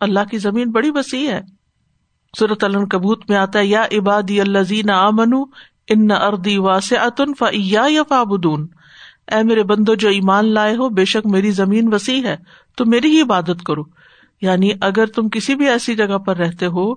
اللہ 0.00 0.20
کی 0.30 0.38
زمین 0.38 0.70
بڑی 0.70 0.90
وسیع 0.90 1.30
ہے۔ 1.30 1.40
صورت 2.38 2.64
اللہ 2.64 2.84
کبوت 2.84 3.30
میں 3.30 3.38
آتا 3.38 3.58
ہے، 3.58 3.66
یا 3.66 3.84
عبادی 3.84 4.40
اللہ 4.40 4.58
زین 4.58 4.90
آ 4.90 5.08
ان 5.88 6.10
اردی 6.10 6.58
واسع 6.58 7.08
فیا 7.38 7.84
یا 7.88 8.02
فابدون 8.08 8.68
اے 9.32 9.42
میرے 9.42 9.62
بندو، 9.62 9.94
جو 9.94 10.08
ایمان 10.08 10.54
لائے 10.54 10.76
ہو، 10.76 10.88
بے 10.88 11.04
شک 11.04 11.26
میری 11.26 11.50
زمین 11.50 11.94
وسیع 11.94 12.26
ہے، 12.26 12.36
تو 12.76 12.84
میری 12.84 13.16
ہی 13.16 13.22
عبادت 13.22 13.62
کرو۔ 13.66 13.82
یعنی 14.40 14.70
اگر 14.80 15.06
تم 15.06 15.28
کسی 15.28 15.54
بھی 15.54 15.68
ایسی 15.68 15.94
جگہ 15.94 16.18
پر 16.18 16.36
رہتے 16.36 16.66
ہو، 16.66 16.94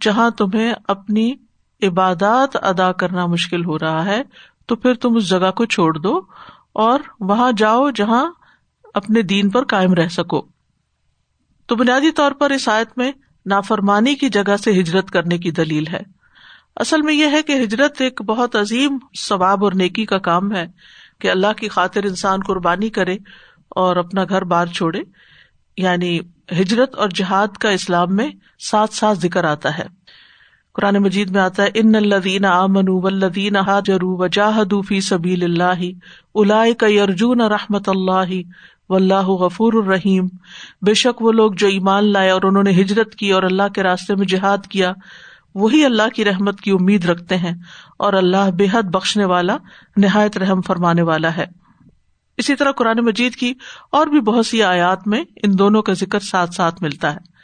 جہاں 0.00 0.30
تمہیں 0.30 0.72
اپنی 0.88 1.34
عبادات 1.82 2.56
ادا 2.64 2.92
کرنا 2.92 3.26
مشکل 3.26 3.64
ہو 3.64 3.78
رہا 3.78 4.04
ہے، 4.04 4.22
تو 4.66 4.76
پھر 4.76 4.94
تم 4.94 5.16
اس 5.16 5.28
جگہ 5.28 5.50
کو 5.50 5.64
چھوڑ 5.64 5.98
دو 5.98 6.20
اور 6.72 7.00
وہاں 7.20 7.52
جاؤ 7.52 7.90
جہاں 7.90 8.30
اپنے 8.94 9.22
دین 9.22 9.50
پر 9.50 9.64
قائم 9.64 9.94
رہ 9.94 10.08
سکو۔ 10.08 10.42
تو 11.66 11.76
بنیادی 11.76 12.10
طور 12.10 12.32
پر 12.32 12.50
اس 12.50 12.68
آیت 12.68 12.98
میں 12.98 13.12
نافرمانی 13.46 14.14
کی 14.14 14.28
جگہ 14.28 14.56
سے 14.56 14.80
ہجرت 14.80 15.10
کرنے 15.10 15.38
کی 15.38 15.50
دلیل 15.50 15.86
ہے۔ 15.86 16.00
اصل 16.76 17.02
میں 17.02 17.14
یہ 17.14 17.26
ہے 17.26 17.42
کہ 17.42 17.62
ہجرت 17.62 18.00
ایک 18.00 18.22
بہت 18.22 18.56
عظیم 18.56 18.98
ثواب 19.28 19.64
اور 19.64 19.72
نیکی 19.72 20.04
کا 20.04 20.18
کام 20.18 20.54
ہے 20.54 20.66
کہ 21.20 21.30
اللہ 21.30 21.52
کی 21.56 21.68
خاطر 21.68 22.04
انسان 22.04 22.40
قربانی 22.46 22.88
کرے 22.88 23.16
اور 23.68 23.96
اپنا 23.96 24.24
گھر 24.28 24.44
بار 24.44 24.66
چھوڑے 24.66 25.02
یعنی 25.76 26.20
ہجرت 26.60 26.94
اور 26.94 27.08
جہاد 27.08 27.48
کا 27.48 27.68
اسلام 27.68 28.16
میں 28.16 28.30
ساتھ 28.70 28.94
ساتھ 28.94 29.18
ذکر 29.18 29.44
آتا 29.44 29.78
ہے۔ 29.78 29.97
قرآن 30.80 30.96
مجید 30.96 31.30
میں 31.30 31.40
آتا 31.40 31.62
ہے، 31.62 31.68
ان 31.74 31.94
الدین 31.94 32.44
امن 32.44 32.84
ولدین 32.88 33.56
حاجرو 33.56 34.16
وجاہدو 34.16 34.82
فی 34.82 35.00
سبیل 35.00 35.44
اللہ 35.44 35.80
الاء 36.34 36.64
کا 36.78 36.86
یرجون 36.86 37.40
رحمت 37.40 37.88
اللہ 37.88 38.30
و 38.88 38.94
اللہ 38.94 39.28
غفور 39.28 39.72
الرحیم۔ 39.72 40.26
بے 40.82 40.94
شک 40.94 41.22
وہ 41.22 41.32
لوگ 41.32 41.52
جو 41.52 41.66
ایمان 41.66 42.12
لائے 42.12 42.30
اور 42.30 42.42
انہوں 42.42 42.62
نے 42.62 42.70
ہجرت 42.70 43.14
کی 43.14 43.30
اور 43.30 43.42
اللہ 43.42 43.68
کے 43.74 43.82
راستے 43.82 44.14
میں 44.14 44.26
جہاد 44.26 44.58
کیا، 44.66 44.92
وہی 45.54 45.84
اللہ 45.84 46.08
کی 46.14 46.24
رحمت 46.24 46.60
کی 46.60 46.70
امید 46.70 47.04
رکھتے 47.04 47.36
ہیں 47.36 47.54
اور 47.98 48.12
اللہ 48.12 48.50
بے 48.50 48.66
حد 48.72 48.82
بخشنے 48.82 49.24
والا، 49.24 49.56
نہایت 49.96 50.38
رحم 50.38 50.60
فرمانے 50.60 51.02
والا 51.02 51.36
ہے۔ 51.36 51.46
اسی 52.36 52.56
طرح 52.56 52.72
قرآن 52.72 52.98
مجید 52.98 53.34
کی 53.34 53.54
اور 53.92 54.06
بھی 54.06 54.20
بہت 54.20 54.46
سی 54.46 54.62
آیات 54.62 55.06
میں 55.06 55.24
ان 55.42 55.58
دونوں 55.58 55.82
کا 55.82 55.92
ذکر 55.92 56.20
ساتھ 56.20 56.54
ساتھ 56.54 56.82
ملتا 56.82 57.12
ہے۔ 57.12 57.37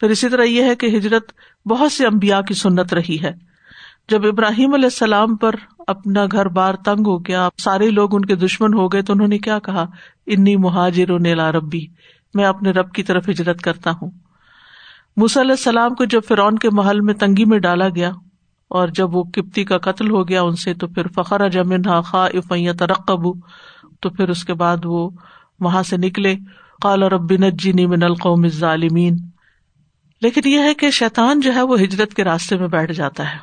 پھر 0.00 0.10
اسی 0.10 0.28
طرح 0.28 0.42
یہ 0.42 0.62
ہے 0.62 0.74
کہ 0.74 0.86
ہجرت 0.86 1.32
بہت 1.68 1.92
سے 1.92 2.06
امبیا 2.06 2.40
کی 2.40 2.54
سنت 2.54 2.94
رہی 2.94 3.18
ہے۔ 3.22 3.32
جب 4.08 4.26
ابراہیم 4.26 4.74
علیہ 4.74 4.84
السلام 4.84 5.36
پر 5.36 5.54
اپنا 5.86 6.26
گھر 6.32 6.46
بار 6.46 6.74
تنگ 6.74 7.06
ہو 7.06 7.18
گیا، 7.18 7.48
سارے 7.58 7.90
لوگ 7.90 8.14
ان 8.14 8.24
کے 8.24 8.34
دشمن 8.34 8.74
ہو 8.74 8.88
گئے، 8.88 9.02
تو 9.02 9.12
انہوں 9.12 9.28
نے 9.28 9.38
کیا 9.38 9.58
کہا؟ 9.58 9.86
انی 10.26 10.56
مہاجر 10.56 11.18
نیلا 11.18 11.52
ربی، 11.52 11.86
میں 12.34 12.44
اپنے 12.44 12.70
رب 12.70 12.92
کی 12.92 13.02
طرف 13.02 13.28
ہجرت 13.28 13.62
کرتا 13.62 13.90
ہوں۔ 13.90 14.10
علیہ 15.16 15.50
السلام 15.50 15.94
کو 15.94 16.04
جب 16.04 16.20
فرعون 16.28 16.58
کے 16.58 16.70
محل 16.70 17.00
میں 17.00 17.14
تنگی 17.14 17.44
میں 17.44 17.58
ڈالا 17.58 17.88
گیا 17.88 18.10
اور 18.68 18.88
جب 18.88 19.16
وہ 19.16 19.22
کپتی 19.22 19.64
کا 19.64 19.78
قتل 19.78 20.10
ہو 20.10 20.28
گیا 20.28 20.42
ان 20.42 20.56
سے، 20.56 20.74
تو 20.74 20.86
پھر 20.86 21.06
فخر 21.14 21.48
جمن 21.48 21.82
خا 22.02 22.26
افیہ 22.26 22.72
ترقب 22.72 23.26
تو 24.00 24.10
پھر 24.10 24.28
اس 24.28 24.44
کے 24.44 24.54
بعد 24.54 24.76
وہ 24.84 25.10
وہاں 25.60 25.82
سے 25.82 25.96
نکلے۔ 25.96 26.34
قال 26.82 27.02
رب 27.02 27.32
نجنی 27.32 27.86
من 27.86 28.02
القوم 28.02 28.42
الظالمین۔ 28.42 29.16
لیکن 30.20 30.40
یہ 30.44 30.58
ہے 30.58 30.74
کہ 30.74 30.90
شیطان 30.90 31.40
جو 31.40 31.54
ہے 31.54 31.62
وہ 31.62 31.80
ہجرت 31.80 32.14
کے 32.14 32.24
راستے 32.24 32.56
میں 32.56 32.68
بیٹھ 32.68 32.92
جاتا 32.92 33.32
ہے۔ 33.32 33.38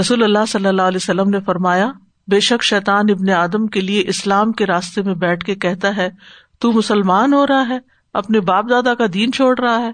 رسول 0.00 0.22
اللہ 0.22 0.38
صلی 0.48 0.66
اللہ 0.66 0.82
علیہ 0.82 0.96
وسلم 0.96 1.30
نے 1.30 1.40
فرمایا، 1.40 1.92
بے 2.28 2.40
شک 2.40 2.62
شیطان 2.62 3.04
ابن 3.10 3.30
آدم 3.30 3.66
کے 3.66 3.80
لیے 3.80 4.04
اسلام 4.06 4.52
کے 4.52 4.66
راستے 4.66 5.02
میں 5.02 5.14
بیٹھ 5.14 5.44
کے 5.44 5.54
کہتا 5.54 5.96
ہے، 5.96 6.10
تو 6.58 6.72
مسلمان 6.72 7.32
ہو 7.32 7.46
رہا 7.46 7.68
ہے، 7.68 7.78
اپنے 8.14 8.40
باپ 8.40 8.70
دادا 8.70 8.94
کا 8.94 9.04
دین 9.14 9.32
چھوڑ 9.32 9.58
رہا 9.58 9.78
ہے۔ 9.78 9.92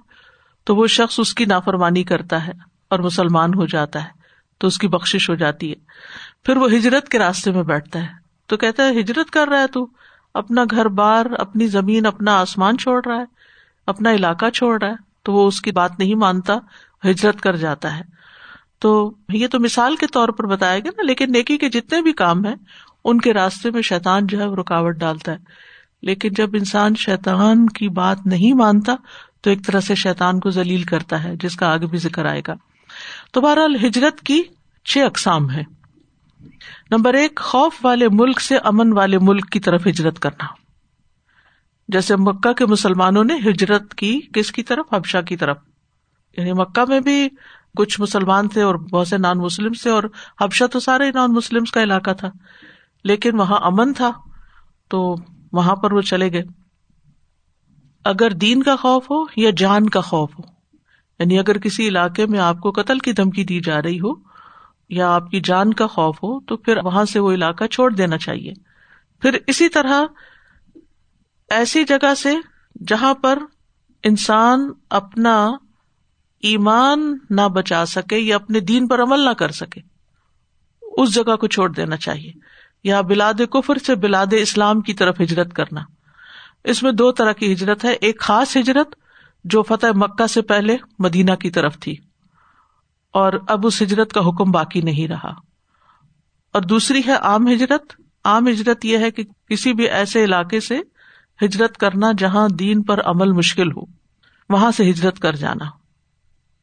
تو 0.65 0.77
وہ 0.77 0.87
شخص 0.87 1.21
اس 1.21 1.35
کی 1.35 1.45
نافرمانی 1.45 2.05
کرتا 2.05 2.47
ہے 2.47 2.53
اور 2.91 2.99
مسلمان 2.99 3.55
ہو 3.55 3.67
جاتا 3.67 4.05
ہے، 4.05 4.09
تو 4.59 4.67
اس 4.67 4.79
کی 4.79 4.89
بخش 4.89 5.31
ہو 5.31 5.35
جاتی 5.35 5.71
ہے۔ 5.71 5.77
پھر 6.45 6.57
وہ 6.57 6.69
ہجرت 6.69 7.09
کے 7.09 7.19
راستے 7.19 7.51
میں 7.51 7.63
بیٹھتا 7.63 7.99
ہے۔ 7.99 8.09
تو 8.47 8.57
کہتا 8.57 8.89
ہے، 8.89 9.01
ہجرت 9.01 9.31
کر 9.31 9.49
رہا 9.49 9.61
ہے 9.61 9.67
تو 9.67 9.87
اپنا 10.35 10.65
گھر 10.71 10.89
بار، 10.89 11.27
اپنی 11.39 11.67
زمین، 11.67 12.07
اپنا 12.07 12.41
آسمان 12.41 12.79
چھوڑ 12.79 13.03
رہا 13.07 13.17
ہے، 13.17 13.25
اپنا 13.87 14.13
علاقہ 14.13 14.51
چھوڑ 14.51 14.83
رہا 14.83 14.91
ہے۔ 14.91 15.06
تو 15.27 15.33
وہ 15.33 15.49
اس 15.49 15.61
کی 15.61 15.73
بات 15.73 15.99
نہیں 15.99 16.15
مانتا، 16.15 16.55
ہجرت 17.11 17.41
کر 17.41 17.57
جاتا 17.57 17.97
ہے۔ 17.97 18.03
تو 18.79 19.15
یہ 19.29 19.49
تو 19.49 19.61
مثال 19.61 19.97
کے 19.97 20.07
طور 20.07 20.29
پر 20.29 20.47
بتایا 20.47 20.79
گیا 20.79 20.91
نا، 20.97 21.03
لیکن 21.03 21.33
نیکی 21.33 21.59
کے 21.59 21.69
جتنے 21.69 22.03
بھی 22.03 22.13
کام 22.13 22.47
ہیں، 22.47 22.55
ان 23.05 23.21
کے 23.21 23.33
راستے 23.33 23.71
میں 23.71 23.83
شیطان 23.83 24.27
جو 24.27 24.41
ہے 24.41 24.47
وہ 24.47 24.57
رکاوٹ 24.57 24.95
ڈالتا 24.95 25.33
ہے۔ 25.33 25.37
لیکن 26.03 26.29
جب 26.33 26.51
انسان 26.53 26.95
شیطان 26.95 27.67
کی 27.67 27.89
بات 27.89 28.19
نہیں 28.27 28.53
مانتا، 28.53 28.95
تو 29.41 29.51
ایک 29.51 29.67
طرح 29.67 29.81
سے 29.81 29.95
شیطان 29.95 30.41
کو 30.41 30.51
ذلیل 30.51 30.83
کرتا 30.83 31.25
ہے، 31.25 31.37
جس 31.37 31.57
کا 31.57 31.73
آگے 31.73 31.87
بھی 31.87 31.99
ذکر 31.99 32.25
آئے 32.25 32.43
گا۔ 32.49 32.55
تو 33.33 33.41
بہرحال 33.41 33.77
ہجرت 33.87 34.21
کی 34.21 34.43
چھ 34.85 34.99
اقسام 34.99 35.51
ہے 35.51 35.63
نمبر 36.91 37.15
ایک، 37.15 37.41
خوف 37.43 37.75
والے 37.83 38.09
ملک 38.09 38.41
سے 38.41 38.57
امن 38.57 38.93
والے 38.93 39.19
ملک 39.19 39.51
کی 39.51 39.61
طرف 39.61 39.87
ہجرت 39.87 40.19
کرنا۔ 40.19 40.66
جیسے 41.89 42.17
مکہ 42.17 42.53
کے 42.53 42.67
مسلمانوں 42.67 43.25
نے 43.25 43.35
ہجرت 43.35 43.95
کی 43.95 44.21
کس 44.35 44.53
کی 44.53 44.63
طرف؟ 44.63 44.95
حبشہ 44.95 45.23
کی 45.29 45.37
طرف۔ 45.37 45.59
یعنی 46.37 46.53
مکہ 46.53 46.85
میں 46.89 47.01
بھی 47.01 47.29
کچھ 47.77 48.01
مسلمان 48.01 48.49
تھے 48.49 48.63
اور 48.63 48.75
بہت 48.75 49.09
سے 49.09 49.19
نان 49.19 49.39
مسلم 49.39 49.73
تھے 49.83 49.91
اور 49.91 50.03
حبشہ 50.41 50.65
تو 50.65 50.81
سارے 50.81 51.11
نان 51.11 51.33
مسلم 51.33 51.65
کا 51.65 51.83
علاقہ 51.83 52.11
تھا۔ 52.11 52.31
لیکن 53.05 53.41
وہاں 53.41 53.57
امن 53.63 53.93
تھا، 53.93 54.11
تو 54.89 55.17
وہاں 55.53 55.77
پر 55.77 55.93
وہ 55.93 56.01
چلے 56.01 56.33
گئے۔ 56.33 56.43
اگر 58.05 58.31
دین 58.31 58.63
کا 58.63 58.77
خوف 58.77 59.11
ہو 59.11 59.25
یا 59.37 59.51
جان 59.57 59.89
کا 59.89 60.01
خوف 60.01 60.31
ہو 60.39 60.43
یعنی 61.19 61.39
اگر 61.39 61.59
کسی 61.59 61.89
علاقے 61.89 62.27
میں 62.27 62.39
آپ 62.39 62.61
کو 62.61 62.71
قتل 62.71 62.99
کی 62.99 63.13
دھمکی 63.13 63.45
دی 63.45 63.61
جا 63.61 63.83
رہی 63.83 64.01
ہو 64.01 64.13
یا 64.89 65.15
آپ 65.15 65.31
کی 65.31 65.41
جان 65.41 65.73
کا 65.73 65.87
خوف 65.87 66.17
ہو، 66.17 66.41
تو 66.41 66.57
پھر 66.57 66.77
وہاں 66.85 67.05
سے 67.05 67.19
وہ 67.19 67.33
علاقہ 67.33 67.65
چھوڑ 67.65 67.93
دینا 67.93 68.19
چاہیے۔ 68.19 68.53
پھر 69.23 69.39
اسی 69.47 69.69
طرح 69.69 70.03
ایسی 71.51 71.85
جگہ 71.85 72.15
سے 72.15 72.35
جہاں 72.87 73.15
پر 73.15 73.39
انسان 74.05 74.71
اپنا 74.91 75.49
ایمان 76.41 77.19
نہ 77.31 77.49
بچا 77.49 77.87
سکے 77.87 78.19
یا 78.19 78.35
اپنے 78.35 78.61
دین 78.61 78.89
پر 78.89 79.03
عمل 79.03 79.21
نہ 79.21 79.31
کر 79.31 79.51
سکے، 79.51 79.81
اس 80.83 81.15
جگہ 81.15 81.37
کو 81.37 81.47
چھوڑ 81.47 81.73
دینا 81.73 81.97
چاہیے۔ 81.97 82.33
یا 82.85 83.01
بلاد 83.01 83.41
کفر 83.51 83.79
سے 83.79 83.95
بلاد 83.95 84.27
اسلام 84.33 84.81
کی 84.81 84.95
طرف 84.95 85.21
ہجرت 85.21 85.53
کرنا۔ 85.53 85.81
اس 86.65 86.83
میں 86.83 86.93
دو 86.93 87.13
طرح 87.13 87.33
کی 87.33 87.53
ہجرت 87.53 87.85
ہے۔ 87.85 87.93
ایک 87.93 88.21
خاص 88.21 88.57
ہجرت 88.57 88.95
جو 89.45 89.63
فتح 89.63 89.87
مکہ 89.95 90.27
سے 90.27 90.43
پہلے 90.43 90.77
مدینہ 90.99 91.35
کی 91.35 91.51
طرف 91.51 91.79
تھی، 91.79 91.97
اور 93.13 93.33
اب 93.49 93.67
اس 93.67 93.83
ہجرت 93.83 94.13
کا 94.13 94.21
حکم 94.21 94.51
باقی 94.51 94.81
نہیں 94.81 95.09
رہا۔ 95.09 95.33
اور 96.53 96.63
دوسری 96.63 97.01
ہے 97.07 97.13
عام 97.13 97.49
ہجرت۔ 97.49 98.01
عام 98.25 98.49
ہجرت 98.49 98.85
یہ 98.85 98.99
ہے 98.99 99.11
کہ 99.11 99.25
کسی 99.49 99.73
بھی 99.73 99.89
ایسے 99.89 100.25
علاقے 100.25 100.61
سے 100.61 100.81
ہجرت 101.43 101.79
کرنا 101.79 102.13
جہاں 102.19 102.49
دین 102.49 102.83
پر 102.83 103.01
عمل 103.05 103.33
مشکل 103.33 103.73
ہو، 103.73 103.81
وہاں 104.49 104.71
سے 104.71 104.91
ہجرت 104.91 105.19
کر 105.19 105.37
جانا۔ 105.37 105.65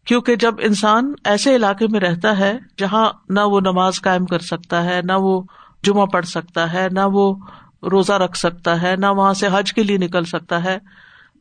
کیونکہ 0.05 0.35
جب 0.35 0.53
انسان 0.59 1.13
ایسے 1.25 1.55
علاقے 1.55 1.87
میں 1.87 1.99
رہتا 1.99 2.37
ہے 2.37 2.57
جہاں 2.77 3.09
نہ 3.29 3.39
وہ 3.39 3.59
نماز 3.59 4.01
قائم 4.01 4.25
کر 4.25 4.39
سکتا 4.39 4.85
ہے، 4.85 5.01
نہ 5.03 5.13
وہ 5.15 5.41
جمعہ 5.83 6.05
پڑھ 6.05 6.25
سکتا 6.25 6.73
ہے، 6.73 6.87
نہ 6.91 6.99
وہ 7.05 7.35
روزہ 7.91 8.13
رکھ 8.13 8.37
سکتا 8.37 8.81
ہے، 8.81 8.95
نہ 8.95 9.05
وہاں 9.05 9.33
سے 9.33 9.47
حج 9.51 9.73
کے 9.73 9.83
لیے 9.83 9.97
نکل 9.97 10.23
سکتا 10.23 10.63
ہے، 10.63 10.77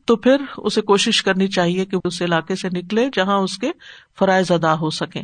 تو 0.05 0.15
پھر 0.15 0.37
اسے 0.57 0.81
کوشش 0.81 1.23
کرنی 1.23 1.47
چاہیے 1.47 1.85
کہ 1.85 1.97
اس 2.05 2.21
علاقے 2.21 2.55
سے 2.55 2.69
نکلے 2.69 3.09
جہاں 3.13 3.37
اس 3.37 3.57
کے 3.57 3.71
فرائض 4.19 4.51
ادا 4.51 4.79
ہو 4.79 4.89
سکیں۔ 4.89 5.23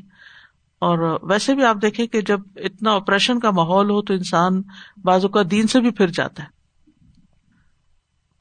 اور 0.79 1.19
ویسے 1.23 1.55
بھی 1.55 1.65
آپ 1.65 1.77
دیکھیں 1.81 2.07
کہ 2.07 2.21
جب 2.21 2.39
اتنا 2.55 2.93
آپریشن 2.93 3.39
کا 3.39 3.51
ماحول 3.51 3.89
ہو 3.89 4.01
تو 4.01 4.13
انسان 4.13 4.61
بازو 5.03 5.27
کا 5.27 5.41
دین 5.51 5.67
سے 5.67 5.79
بھی 5.79 5.91
پھر 5.91 6.07
جاتا 6.07 6.43
ہے۔ 6.43 6.58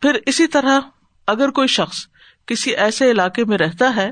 پھر 0.03 0.17
اسی 0.27 0.47
طرح 0.47 0.81
اگر 1.27 1.51
کوئی 1.51 1.69
شخص 1.69 1.97
کسی 2.47 2.77
ایسے 2.77 3.11
علاقے 3.11 3.45
میں 3.45 3.59
رہتا 3.59 3.97
ہے 3.97 4.11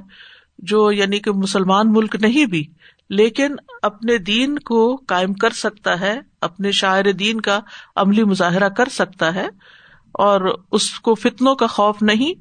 جو 0.58 0.92
یعنی 0.92 1.18
کہ 1.18 1.30
مسلمان 1.30 1.92
ملک 1.92 2.16
نہیں 2.20 2.46
بھی، 2.46 2.66
لیکن 3.10 3.54
اپنے 3.82 4.18
دین 4.18 4.58
کو 4.58 4.96
قائم 5.08 5.34
کر 5.34 5.50
سکتا 5.50 6.00
ہے، 6.00 6.20
اپنے 6.40 6.72
شاعر 6.72 7.12
دین 7.12 7.40
کا 7.40 7.60
عملی 7.96 8.24
مظاہرہ 8.24 8.68
کر 8.68 8.88
سکتا 8.88 9.34
ہے 9.34 9.46
اور 10.12 10.58
اس 10.72 11.00
کو 11.00 11.14
فتنوں 11.14 11.54
کا 11.54 11.66
خوف 11.66 12.02
نہیں، 12.02 12.34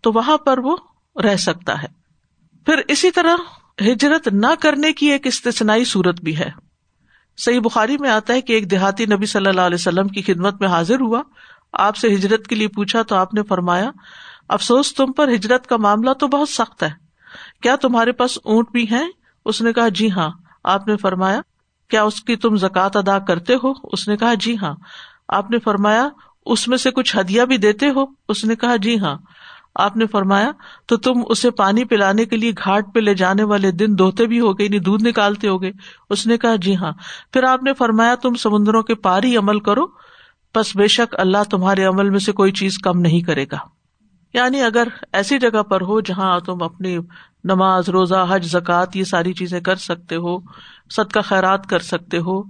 تو 0.00 0.12
وہاں 0.12 0.38
پر 0.38 0.58
وہ 0.58 0.76
رہ 1.24 1.36
سکتا 1.36 1.82
ہے۔ 1.82 1.88
پھر 2.66 2.74
اسی 2.88 3.10
طرح 3.10 3.36
ہجرت 3.80 4.28
نہ 4.28 4.54
کرنے 4.60 4.92
کی 4.92 5.06
ایک 5.06 5.26
استثنائی 5.26 5.84
صورت 5.84 6.20
بھی 6.20 6.38
ہے۔ 6.38 6.50
صحیح 7.38 7.60
بخاری 7.60 7.98
میں 7.98 8.10
آتا 8.10 8.32
ہے 8.32 8.40
کہ 8.40 8.52
ایک 8.52 8.70
دیہاتی 8.70 9.06
نبی 9.06 9.26
صلی 9.26 9.46
اللہ 9.46 9.60
علیہ 9.60 9.74
وسلم 9.74 10.08
کی 10.08 10.22
خدمت 10.22 10.60
میں 10.60 10.68
حاضر 10.68 11.00
ہوا۔ 11.00 11.22
آپ 11.72 11.96
سے 11.96 12.08
ہجرت 12.08 12.46
کے 12.46 12.54
لیے 12.54 12.68
پوچھا 12.68 13.02
تو 13.02 13.16
آپ 13.16 13.34
نے 13.34 13.42
فرمایا، 13.42 13.90
افسوس 14.48 14.94
تم 14.94 15.12
پر 15.12 15.28
ہجرت 15.28 15.66
کا 15.66 15.76
معاملہ 15.76 16.12
تو 16.12 16.28
بہت 16.28 16.48
سخت 16.48 16.82
ہے۔ 16.82 16.90
کیا 17.62 17.76
تمہارے 17.76 18.12
پاس 18.12 18.38
اونٹ 18.44 18.70
بھی 18.70 18.90
ہیں؟ 18.90 19.08
اس 19.44 19.62
نے 19.62 19.72
کہا 19.72 19.88
جی 19.88 20.10
ہاں۔ 20.10 20.30
آپ 20.64 20.88
نے 20.88 20.96
فرمایا، 20.96 21.40
کیا 21.90 22.02
اس 22.02 22.22
کی 22.22 22.36
تم 22.36 22.56
زکات 22.56 22.96
ادا 22.96 23.18
کرتے 23.18 23.54
ہو؟ 23.64 23.72
اس 23.92 24.08
نے 24.08 24.16
کہا 24.16 24.34
جی 24.34 24.56
ہاں۔ 24.56 24.74
آپ 25.28 25.50
نے 25.50 25.58
فرمایا، 25.58 26.08
اس 26.46 26.68
میں 26.68 26.78
سے 26.78 26.90
کچھ 26.90 27.16
ہدیہ 27.16 27.42
بھی 27.42 27.56
دیتے 27.56 27.90
ہو؟ 27.90 28.04
اس 28.28 28.44
نے 28.44 28.56
کہا 28.56 28.76
جی 28.76 28.98
ہاں۔ 28.98 29.16
آپ 29.74 29.96
نے 29.96 30.06
فرمایا، 30.06 30.50
تو 30.86 30.96
تم 30.96 31.12
اسے 31.28 31.50
پانی 31.50 31.84
پلانے 31.84 32.24
کے 32.24 32.36
لیے 32.36 32.52
گھاٹ 32.64 32.94
پہ 32.94 33.00
لے 33.00 33.14
جانے 33.14 33.42
والے 33.42 33.70
دن 33.70 33.98
دھوتے 33.98 34.26
بھی 34.26 34.40
ہو 34.40 34.58
گئے 34.58 34.66
یعنی 34.66 34.78
دودھ 34.78 35.04
نکالتے 35.04 35.48
ہو 35.48 35.62
گئے 35.62 35.72
اس 36.10 36.26
نے 36.26 36.38
کہا 36.38 36.56
جی 36.56 36.76
ہاں۔ 36.76 36.92
پھر 37.32 37.42
آپ 37.42 37.62
نے 37.62 37.72
فرمایا، 37.74 38.14
تم 38.14 38.34
سمندروں 38.34 38.82
کے 38.82 38.94
پار 38.94 39.22
ہی 39.22 39.36
عمل 39.36 39.60
کرو۔ 39.60 40.06
بس 40.54 40.76
بے 40.76 40.86
شک 40.86 41.14
اللہ 41.18 41.42
تمہارے 41.50 41.84
عمل 41.84 42.10
میں 42.10 42.18
سے 42.18 42.32
کوئی 42.32 42.52
چیز 42.52 42.78
کم 42.78 43.00
نہیں 43.00 43.20
کرے 43.20 43.44
گا۔ 43.52 43.56
یعنی 44.34 44.62
اگر 44.62 44.88
ایسی 45.12 45.38
جگہ 45.38 45.62
پر 45.62 45.80
ہو 45.80 46.00
جہاں 46.00 46.40
تم 46.40 46.62
اپنی 46.62 46.98
نماز، 47.44 47.88
روزہ، 47.88 48.26
حج 48.28 48.46
زکات 48.46 48.96
یہ 48.96 49.04
ساری 49.04 49.32
چیزیں 49.32 49.60
کر 49.60 49.76
سکتے 49.76 50.16
ہو 50.16 50.38
سد 50.90 51.12
کا 51.12 51.20
خیرات 51.20 51.66
کر 51.66 51.78
سکتے 51.78 52.18
ہو 52.18 52.40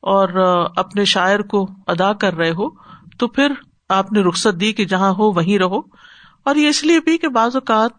اور 0.00 0.28
اپنے 0.76 1.04
شاعر 1.04 1.40
کو 1.40 1.68
ادا 1.86 2.12
کر 2.12 2.34
رہے 2.34 2.50
ہو، 2.50 2.70
تو 3.18 3.28
پھر 3.28 3.52
آپ 3.88 4.12
نے 4.12 4.20
رخصت 4.20 4.60
دی 4.60 4.72
کہ 4.72 4.84
جہاں 4.84 5.10
ہو 5.10 5.32
وہیں 5.32 5.58
رہو۔ 5.58 5.78
اور 6.44 6.54
یہ 6.54 6.68
اس 6.68 6.84
لیے 6.84 7.00
بھی 7.00 7.18
کہ 7.18 7.28
بعض 7.28 7.56
اوقات 7.56 7.90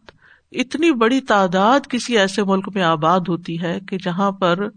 اتنی 0.52 0.92
بڑی 0.92 1.22
تعداد 1.22 1.80
کسی 1.90 2.18
ایسے 2.18 2.44
ملک 2.44 2.70
میں 2.76 2.84
آباد 2.84 3.20
ہوتی 3.28 3.62
ہے 3.62 3.80
کہ 3.80 3.98
جہاں 3.98 4.32
پر 4.32 4.68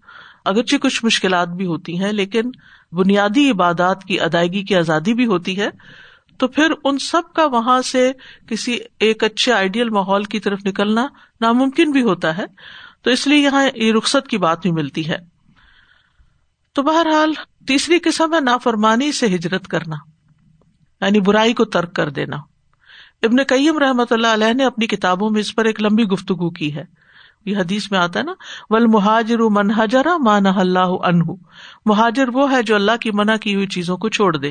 اگرچہ 0.45 0.76
کچھ 0.76 1.04
مشکلات 1.04 1.49
بھی 1.49 1.66
ہوتی 1.66 2.00
ہیں، 2.00 2.12
لیکن 2.12 2.42
بنیادی 2.92 3.50
عبادات 3.50 4.04
کی 4.04 4.21
ادائیگی 4.21 4.62
کی 4.62 4.75
آزادی 4.76 5.14
بھی 5.14 5.26
ہوتی 5.26 5.61
ہے، 5.61 5.68
تو 6.38 6.49
پھر 6.49 6.73
ان 6.85 6.99
سب 6.99 7.23
کا 7.35 7.45
وہاں 7.45 7.83
سے 7.83 8.12
کسی 8.49 8.78
ایک 9.00 9.25
اچھے 9.25 9.52
آئیڈیل 9.52 9.88
ماحول 9.88 10.25
کی 10.25 10.40
طرف 10.40 10.59
نکلنا 10.66 11.07
ناممکن 11.40 11.90
بھی 11.90 12.02
ہوتا 12.02 12.38
ہے۔ 12.38 12.45
تو 13.03 13.11
اس 13.11 13.27
لیے 13.27 13.38
یہاں 13.38 13.68
یہ 13.74 13.92
رخصت 13.92 14.29
کی 14.29 14.38
بات 14.38 14.62
بھی 14.62 14.70
ملتی 14.70 15.09
ہے۔ 15.09 15.16
تو 16.72 16.83
بہرحال 16.83 17.33
تیسری 17.66 17.98
قسم 17.98 18.35
ہے 18.35 18.40
نافرمانی 18.40 19.12
سے 19.12 19.27
ہجرت 19.27 19.68
کرنا 19.68 19.96
یعنی 21.01 21.20
برائی 21.20 21.55
کو 21.55 21.64
ترک 21.64 21.94
کر 21.94 22.11
دینا۔ 22.11 22.37
ابن 23.22 23.44
کئیم 23.44 23.79
رحمت 23.79 24.12
اللہ 24.12 24.27
علیہ 24.27 24.53
نے 24.53 24.64
اپنی 24.64 24.87
کتابوں 24.87 25.31
میں 25.31 25.40
اس 25.40 25.55
پر 25.55 25.64
ایک 25.64 25.83
لمبی 25.83 26.05
گفتگو 26.05 26.51
کی 26.51 26.74
ہے۔ 26.74 26.85
یہ 27.48 27.56
حدیث 27.56 27.90
میں 27.90 27.98
آتا 27.98 28.18
ہے 28.18 28.24
نا 28.24 28.32
ول 28.70 28.87
مہاجر 28.87 29.38
من 29.38 29.70
حجرا 29.70 30.16
مان 30.16 30.46
اللہ 30.46 30.78
انہ 30.78 31.24
مہاجر 31.87 32.28
وہ 32.28 32.52
ہے 32.52 32.62
جو 32.62 32.74
اللہ 32.74 32.96
کی 33.00 33.11
منع 33.11 33.37
کی 33.37 33.54
ہوئی 33.54 33.66
چیزوں 33.66 33.96
کو 33.96 34.08
چھوڑ 34.08 34.37
دے۔ 34.37 34.48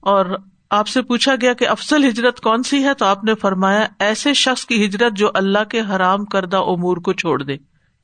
اور 0.00 0.26
آپ 0.70 0.88
سے 0.88 1.02
پوچھا 1.02 1.34
گیا 1.40 1.52
کہ 1.52 1.68
افسل 1.68 2.08
ہجرت 2.08 2.40
کون 2.40 2.62
سی 2.62 2.84
ہے، 2.84 2.94
تو 2.94 3.04
آپ 3.04 3.24
نے 3.24 3.34
فرمایا 3.34 3.86
ایسے 3.98 4.34
شخص 4.34 4.66
کی 4.66 4.84
ہجرت 4.84 5.12
جو 5.12 5.30
اللہ 5.34 5.64
کے 5.64 5.80
حرام 5.80 6.24
کردہ 6.24 6.56
امور 6.56 6.96
کو 6.96 7.12
چھوڑ 7.12 7.42
دے۔ 7.42 7.52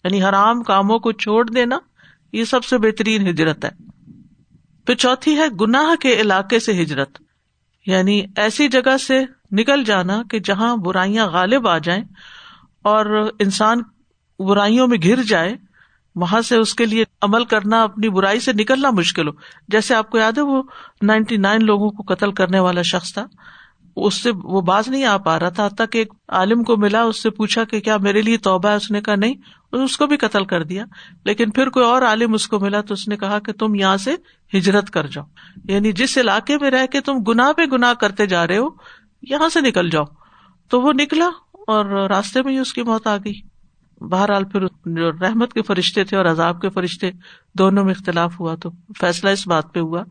یعنی 0.05 0.23
حرام 0.23 0.63
کاموں 0.63 0.99
کو 0.99 1.13
چھوڑ 1.13 1.51
دینا 1.51 1.79
یہ 2.33 2.45
سب 2.45 2.65
سے 2.65 2.79
بہترین 2.79 3.29
ہجرت 3.29 3.65
ہے۔ 3.65 3.71
پھر 4.87 4.95
چوتھی 4.95 5.39
ہے، 5.39 5.49
گناہ 5.61 5.95
کے 5.95 6.21
علاقے 6.21 6.59
سے 6.59 6.83
ہجرت۔ 6.83 7.19
یعنی 7.87 8.23
ایسی 8.37 8.69
جگہ 8.69 8.97
سے 8.97 9.25
نکل 9.53 9.85
جانا 9.85 10.23
کہ 10.31 10.39
جہاں 10.39 10.77
برائیاں 10.77 11.27
غالب 11.27 11.69
آ 11.69 11.79
جائیں 11.79 12.05
اور 12.83 13.31
انسان 13.39 13.83
برائیوں 14.39 14.87
میں 14.87 14.99
گر 15.05 15.23
جائے، 15.23 15.57
وہاں 16.15 16.41
سے 16.41 16.57
اس 16.57 16.75
کے 16.75 16.87
لیے 16.87 17.05
عمل 17.23 17.45
کرنا، 17.45 17.83
اپنی 17.83 18.09
برائی 18.09 18.41
سے 18.41 18.53
نکلنا 18.53 18.91
مشکل 18.91 19.29
ہو۔ 19.29 19.33
جیسے 19.69 19.95
آپ 19.95 20.11
کو 20.11 20.19
یاد 20.19 20.33
ہے، 20.33 20.43
وہ 20.43 20.63
نائنٹی 21.03 21.37
نائن 21.37 21.65
لوگوں 21.65 21.91
کو 21.91 22.15
قتل 22.15 22.33
کرنے 22.33 22.61
والا 22.61 22.83
شخص 22.83 23.13
تھا۔ 23.13 23.27
اس 23.97 24.23
سے 24.23 24.31
وہ 24.31 24.61
باز 24.61 24.89
نہیں 24.89 25.05
آ 25.05 25.17
پا 25.17 25.41
رہا 25.41 25.49
تھا۔ 25.49 25.69
تک 25.69 25.97
ایک 25.97 26.13
عالم 26.29 26.63
کو 26.63 26.77
ملا، 26.77 27.03
اس 27.03 27.23
سے 27.23 27.31
پوچھا 27.31 27.65
کہ 27.65 27.81
کیا 27.81 27.97
میرے 27.97 28.23
لیے 28.23 28.37
توبہ 28.37 28.69
ہے؟ 28.69 28.75
اس 28.75 28.91
نے 28.91 29.01
کہا، 29.01 29.15
نہیں۔ 29.15 29.35
اس 29.73 29.97
کو 29.97 30.07
بھی 30.07 30.17
قتل 30.17 30.45
کر 30.45 30.65
دیا۔ 30.65 30.85
لیکن 31.25 31.51
پھر 31.51 31.69
کوئی 31.69 31.87
اور 31.87 32.03
عالم 32.03 32.35
اس 32.35 32.49
کو 32.49 32.59
ملا 32.61 32.81
تو 32.81 32.95
اس 32.95 33.09
نے 33.09 33.17
کہا 33.17 33.39
کہ 33.39 33.53
تم 33.53 33.75
یہاں 33.75 33.97
سے 33.97 34.15
ہجرت 34.59 34.91
کر 34.91 35.07
جاؤ۔ 35.07 35.25
یعنی 35.65 35.93
جس 35.93 36.19
علاقے 36.19 36.59
میں 36.61 36.71
رہ 36.71 36.87
کے 36.87 37.01
تم 37.01 37.19
گنا 37.19 37.53
پہ 37.57 37.65
گنا 37.65 37.95
کرتے 37.95 38.27
جا 38.27 38.47
رہے 38.47 38.59
ہو، 38.59 38.69
یہاں 39.23 39.49
سے 39.49 39.61
نکل 39.61 39.91
جاؤ۔ 39.91 40.05
تو 40.69 40.81
وہ 40.81 40.93
نکلا 40.93 41.29
اور 41.53 41.85
راستے 42.09 42.43
میں 42.43 42.53
ہی 42.53 42.59
اس 42.59 42.73
کی 42.73 42.83
موت 42.83 43.07
آ 43.07 43.17
گئی۔ 43.17 43.56
بہرحال 44.01 44.45
پھر 44.45 44.67
جو 44.67 45.13
رحمت 45.13 45.53
کے 45.53 45.63
فرشتے 45.63 46.05
تھے 46.05 46.17
اور 46.17 46.25
عذاب 46.25 46.61
کے 46.61 46.71
فرشتے 46.71 47.11
دونوں 47.55 47.85
میں 47.85 47.95
اختلاف 47.95 48.41
ہوا 48.41 48.55
تو 48.55 48.71
فیصلہ 49.01 49.31
اس 49.31 49.47
بات 49.47 49.73
پہ 49.73 49.81
ہوا 49.81 50.03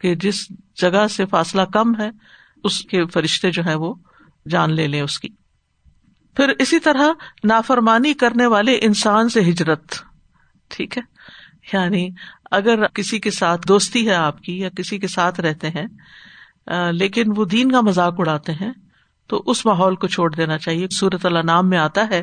کہ 0.00 0.14
جس 0.14 0.46
جگہ 0.76 1.06
سے 1.06 1.26
فاصلہ 1.26 1.62
کم 1.62 2.00
ہے، 2.00 2.10
اس 2.64 2.80
کے 2.80 3.06
فرشتے 3.06 3.50
جو 3.50 3.64
ہے 3.66 3.74
وہ 3.74 3.94
جان 4.48 4.72
لے 4.72 4.86
لیں 4.86 5.00
اس 5.00 5.18
کی۔ 5.18 5.28
پھر 6.36 6.52
اسی 6.58 6.78
طرح 6.78 7.12
نافرمانی 7.44 8.14
کرنے 8.14 8.46
والے 8.46 8.78
انسان 8.82 9.28
سے 9.28 9.40
ہجرت، 9.40 9.94
ٹھیک 10.68 10.98
ہے؟ 10.98 11.02
یعنی 11.72 12.08
اگر 12.50 12.86
کسی 12.86 13.18
کے 13.18 13.30
ساتھ 13.30 13.68
دوستی 13.68 14.08
ہے 14.08 14.14
آپ 14.14 14.42
کی 14.42 14.58
یا 14.58 14.68
کسی 14.68 14.98
کے 14.98 15.08
ساتھ 15.08 15.40
رہتے 15.40 15.70
ہیں 15.70 15.86
لیکن 16.92 17.24
وہ 17.36 17.44
دین 17.44 17.72
کا 17.72 17.80
مذاق 17.80 18.14
اڑاتے 18.18 18.52
ہیں، 18.52 18.72
تو 19.26 19.42
اس 19.46 19.66
ماحول 19.66 19.94
کو 19.94 20.06
چھوڑ 20.06 20.34
دینا 20.34 20.58
چاہیے۔ 20.58 20.86
سورت 20.88 21.26
اللہ 21.26 21.38
نام 21.44 21.68
میں 21.70 21.78
آتا 21.78 22.06
ہے 22.10 22.22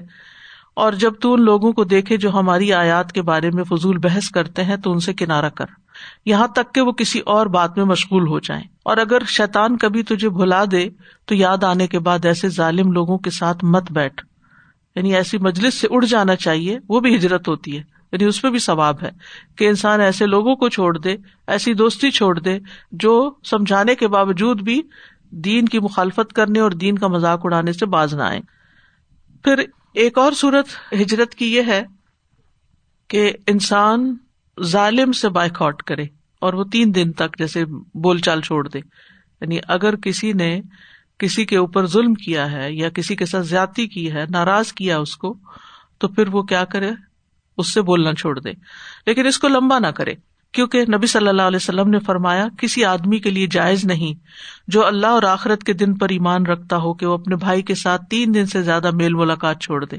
اور 0.76 0.94
جب 0.94 1.14
تو 1.22 1.34
ان 1.34 1.42
لوگوں 1.42 1.74
کو 1.74 1.84
دیکھے 1.84 2.18
جو 2.18 2.32
ہماری 2.32 2.74
آیات 2.74 3.12
کے 3.12 3.22
بارے 3.22 3.52
میں 3.52 3.64
فضول 3.64 3.98
بحث 3.98 4.30
کرتے 4.30 4.64
ہیں، 4.64 4.78
تو 4.78 4.92
ان 4.92 5.00
سے 5.00 5.14
کنارا 5.14 5.50
کر۔ 5.50 5.66
یہاں 6.26 6.48
تک 6.48 6.74
کہ 6.74 6.82
وہ 6.82 6.92
کسی 6.92 7.20
اور 7.20 7.46
بات 7.46 7.78
میں 7.78 7.86
مشغول 7.86 8.28
ہو 8.28 8.40
جائیں۔ 8.40 8.64
اور 8.86 8.98
اگر 8.98 9.18
شیتان 9.28 9.78
کبھی 9.78 10.04
تجھے 10.04 10.30
بھلا 10.30 10.64
دے، 10.72 10.90
تو 11.26 11.36
یاد 11.36 11.64
آنے 11.64 11.88
کے 11.88 12.00
بعد 12.00 12.26
ایسے 12.26 12.50
ظالم 12.50 12.92
لوگوں 12.92 13.18
کے 13.18 13.30
ساتھ 13.30 13.66
مت 13.66 13.92
بیٹھ۔ 13.92 14.26
یعنی 14.96 15.16
ایسی 15.16 15.38
مجلس 15.38 15.74
سے 15.74 15.88
اڑ 15.92 16.06
جانا 16.06 16.36
چاہیے، 16.36 16.80
وہ 16.90 17.00
بھی 17.00 17.16
ہجرت 17.16 17.48
ہوتی 17.48 17.78
ہے۔ 17.78 17.84
یعنی 18.12 18.26
اس 18.26 18.44
میں 18.44 18.52
بھی 18.52 18.60
ثواب 18.60 19.04
ہے 19.04 19.12
کہ 19.58 19.68
انسان 19.68 20.02
ایسے 20.02 20.26
لوگوں 20.26 20.56
کو 20.56 20.70
چھوڑ 20.70 20.98
دے، 20.98 21.16
ایسی 21.48 21.74
دوستی 21.74 22.12
چھوڑ 22.12 22.40
دے، 22.40 22.60
جو 22.92 23.34
سمجھانے 23.44 23.96
کے 23.96 24.08
باوجود 24.08 24.62
بھی 24.62 24.82
دین 25.32 25.66
کی 25.66 25.80
مخالفت 25.80 26.34
کرنے 26.34 26.60
اور 26.60 26.72
دین 26.72 26.98
کا 26.98 27.08
مذاق 27.08 27.40
اڑانے 27.44 27.74
سے 27.74 27.86
باز 27.86 28.14
نہ 28.14 28.24
آئے 28.24 28.40
پھر 29.44 29.64
ایک 29.96 30.18
اور 30.18 30.32
صورت 30.32 30.68
ہجرت 30.94 31.36
کی 31.36 31.56
یہ 31.56 31.62
ہے 31.68 31.84
کہ 33.08 33.34
انسان 33.48 34.18
ظالم 34.64 35.12
سے 35.12 35.30
بائک 35.30 35.62
آؤٹ 35.62 35.84
کرے 35.84 36.04
اور 36.42 36.54
وہ 36.54 36.64
تین 36.72 36.96
دن 36.96 37.12
تک 37.12 37.38
جیسے 37.38 37.66
بول 37.94 38.20
چال 38.20 38.42
چھوڑ 38.42 38.68
دے۔ 38.68 38.80
یعنی 39.42 39.60
اگر 39.68 39.96
کسی 39.96 40.34
نے 40.34 40.62
کسی 41.18 41.46
کے 41.46 41.58
اوپر 41.58 41.86
ظلم 41.86 42.14
کیا 42.14 42.52
ہے 42.52 42.74
یا 42.74 42.90
کسی 42.90 43.16
کے 43.16 43.26
ساتھ 43.26 43.46
زیادتی 43.46 43.88
کی 43.88 44.12
ہے، 44.12 44.26
ناراض 44.30 44.74
کیا 44.74 44.98
اس 44.98 45.18
کو، 45.18 45.38
تو 45.98 46.08
پھر 46.08 46.28
وہ 46.28 46.44
کیا 46.44 46.66
کرے؟ 46.66 46.92
اس 47.58 47.74
سے 47.74 47.82
بولنا 47.82 48.14
چھوڑ 48.14 48.40
دے۔ 48.40 48.52
لیکن 49.06 49.28
اس 49.28 49.38
کو 49.38 49.48
لمبا 49.48 49.80
نہ 49.80 49.88
کرے۔ 49.88 50.14
کیونکہ 50.56 50.86
نبی 50.96 51.08
صلی 51.08 51.28
اللہ 51.28 51.41
علیہ 51.41 51.56
وسلم 51.56 51.89
نے 51.89 52.00
فرمایا، 52.00 52.48
کسی 52.58 52.86
آدمی 52.86 53.20
کے 53.20 53.30
لیے 53.30 53.48
جائز 53.48 53.86
نہیں 53.86 54.13
جو 54.68 54.86
اللہ 54.86 55.08
اور 55.08 55.24
آخرت 55.24 55.63
کے 55.63 55.74
دن 55.74 55.94
پر 55.94 56.10
ایمان 56.10 56.46
رکھتا 56.46 56.78
ہو 56.78 56.94
کہ 56.94 57.06
وہ 57.06 57.13
اپنے 57.13 57.36
بھائی 57.36 57.62
کے 57.62 57.76
ساتھ 57.76 58.02
تین 58.10 58.34
دن 58.34 58.46
سے 58.46 58.62
زیادہ 58.62 58.91
میل 58.94 59.13
ملاقات 59.13 59.62
چھوڑ 59.62 59.86
دے۔ 59.86 59.96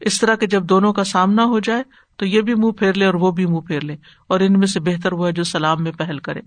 اس 0.00 0.20
طرح 0.20 0.34
کے 0.34 0.46
جب 0.46 0.68
دونوں 0.68 0.92
کا 0.92 1.04
سامنا 1.04 1.44
ہو 1.44 1.58
جائے، 1.58 1.82
تو 2.16 2.26
یہ 2.26 2.40
بھی 2.40 2.54
منہ 2.54 2.70
پھیر 2.70 2.92
لے 2.92 3.06
اور 3.06 3.14
وہ 3.14 3.30
بھی 3.30 3.46
منہ 3.46 3.60
پھیر 3.60 3.80
لے، 3.80 3.96
اور 4.26 4.40
ان 4.40 4.58
میں 4.58 4.66
سے 4.66 4.80
بہتر 4.80 5.12
وہ 5.12 5.26
ہے 5.26 5.32
جو 5.32 5.44
سلام 5.44 5.82
میں 5.82 5.92
پہل 5.92 6.18
کرے۔ 6.18 6.40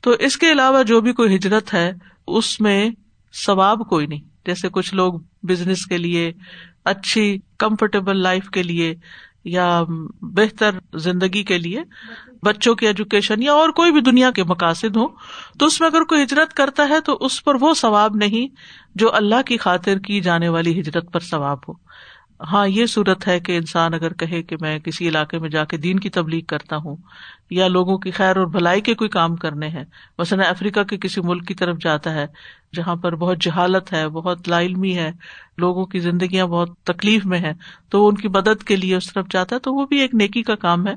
تو 0.00 0.10
اس 0.10 0.36
کے 0.36 0.52
علاوہ 0.52 0.82
جو 0.82 1.00
بھی 1.00 1.12
کوئی 1.12 1.36
ہجرت 1.36 1.74
ہے، 1.74 1.92
اس 2.26 2.60
میں 2.60 2.90
ثواب 3.46 3.88
کوئی 3.88 4.06
نہیں۔ 4.06 4.20
جیسے 4.46 4.68
کچھ 4.68 4.94
لوگ 4.94 5.14
بزنس 5.42 5.86
کے 5.86 5.98
لیے، 5.98 6.32
اچھی 6.84 7.38
کمفرٹیبل 7.58 8.16
لائف 8.16 8.50
کے 8.50 8.62
لیے 8.62 8.94
یا 9.46 9.84
بہتر 10.22 10.98
زندگی 10.98 11.42
کے 11.42 11.58
لیے 11.58 11.82
بچوں 12.42 12.74
کی 12.74 12.86
ایجوکیشن 12.86 13.42
یا 13.42 13.52
اور 13.52 13.68
کوئی 13.68 13.92
بھی 13.92 14.00
دنیا 14.00 14.30
کے 14.30 14.44
مقاصد 14.44 14.96
ہوں، 14.96 15.08
تو 15.58 15.66
اس 15.66 15.80
میں 15.80 15.88
اگر 15.88 16.04
کوئی 16.04 16.22
ہجرت 16.22 16.52
کرتا 16.52 16.88
ہے 16.88 17.00
تو 17.00 17.18
اس 17.20 17.44
پر 17.44 17.54
وہ 17.60 17.74
ثواب 17.74 18.16
نہیں 18.16 18.54
جو 18.94 19.14
اللہ 19.14 19.42
کی 19.46 19.56
خاطر 19.56 19.98
کی 19.98 20.20
جانے 20.20 20.48
والی 20.48 20.80
ہجرت 20.80 21.12
پر 21.12 21.20
ثواب 21.20 21.58
ہو۔ 21.68 21.72
ہاں 22.40 22.68
یہ 22.68 22.86
صورت 22.86 23.28
ہے 23.28 23.40
کہ 23.40 23.56
انسان 23.56 23.94
اگر 23.94 24.12
کہے 24.12 24.42
کہ 24.42 24.56
میں 24.60 24.78
کسی 24.78 25.08
علاقے 25.08 25.38
میں 25.38 25.48
جا 25.48 25.64
کے 25.64 25.76
دین 25.76 26.00
کی 26.00 26.10
تبلیغ 26.10 26.44
کرتا 26.44 26.76
ہوں 26.76 26.96
یا 27.50 27.68
لوگوں 27.68 27.98
کی 27.98 28.10
خیر 28.10 28.36
اور 28.36 28.46
بھلائی 28.46 28.80
کے 28.80 28.94
کوئی 28.94 29.10
کام 29.10 29.36
کرنے 29.36 29.68
ہیں، 29.68 29.84
مثلاً 30.18 30.46
افریقہ 30.48 30.82
کے 30.82 30.96
کسی 30.96 31.20
ملک 31.20 31.48
کی 31.48 31.54
طرف 31.54 31.76
جاتا 31.80 32.14
ہے 32.14 32.26
جہاں 32.76 32.96
پر 32.96 33.16
بہت 33.16 33.38
جہالت 33.40 33.92
ہے، 33.92 34.08
بہت 34.08 34.48
لا 34.48 34.60
علمی 34.60 34.96
ہے، 34.96 35.10
لوگوں 35.58 35.86
کی 35.86 35.98
زندگیاں 35.98 36.46
بہت 36.46 36.78
تکلیف 36.84 37.26
میں 37.26 37.38
ہے 37.38 37.52
تو 37.90 38.08
ان 38.08 38.14
کی 38.14 38.28
مدد 38.28 38.62
کے 38.62 38.76
لیے 38.76 38.96
اس 38.96 39.12
طرف 39.12 39.26
جاتا 39.30 39.54
ہے، 39.54 39.60
تو 39.60 39.74
وہ 39.74 39.86
بھی 39.86 39.98
ایک 39.98 40.14
نیکی 40.14 40.42
کا 40.42 40.54
کام 40.54 40.86
ہے۔ 40.86 40.94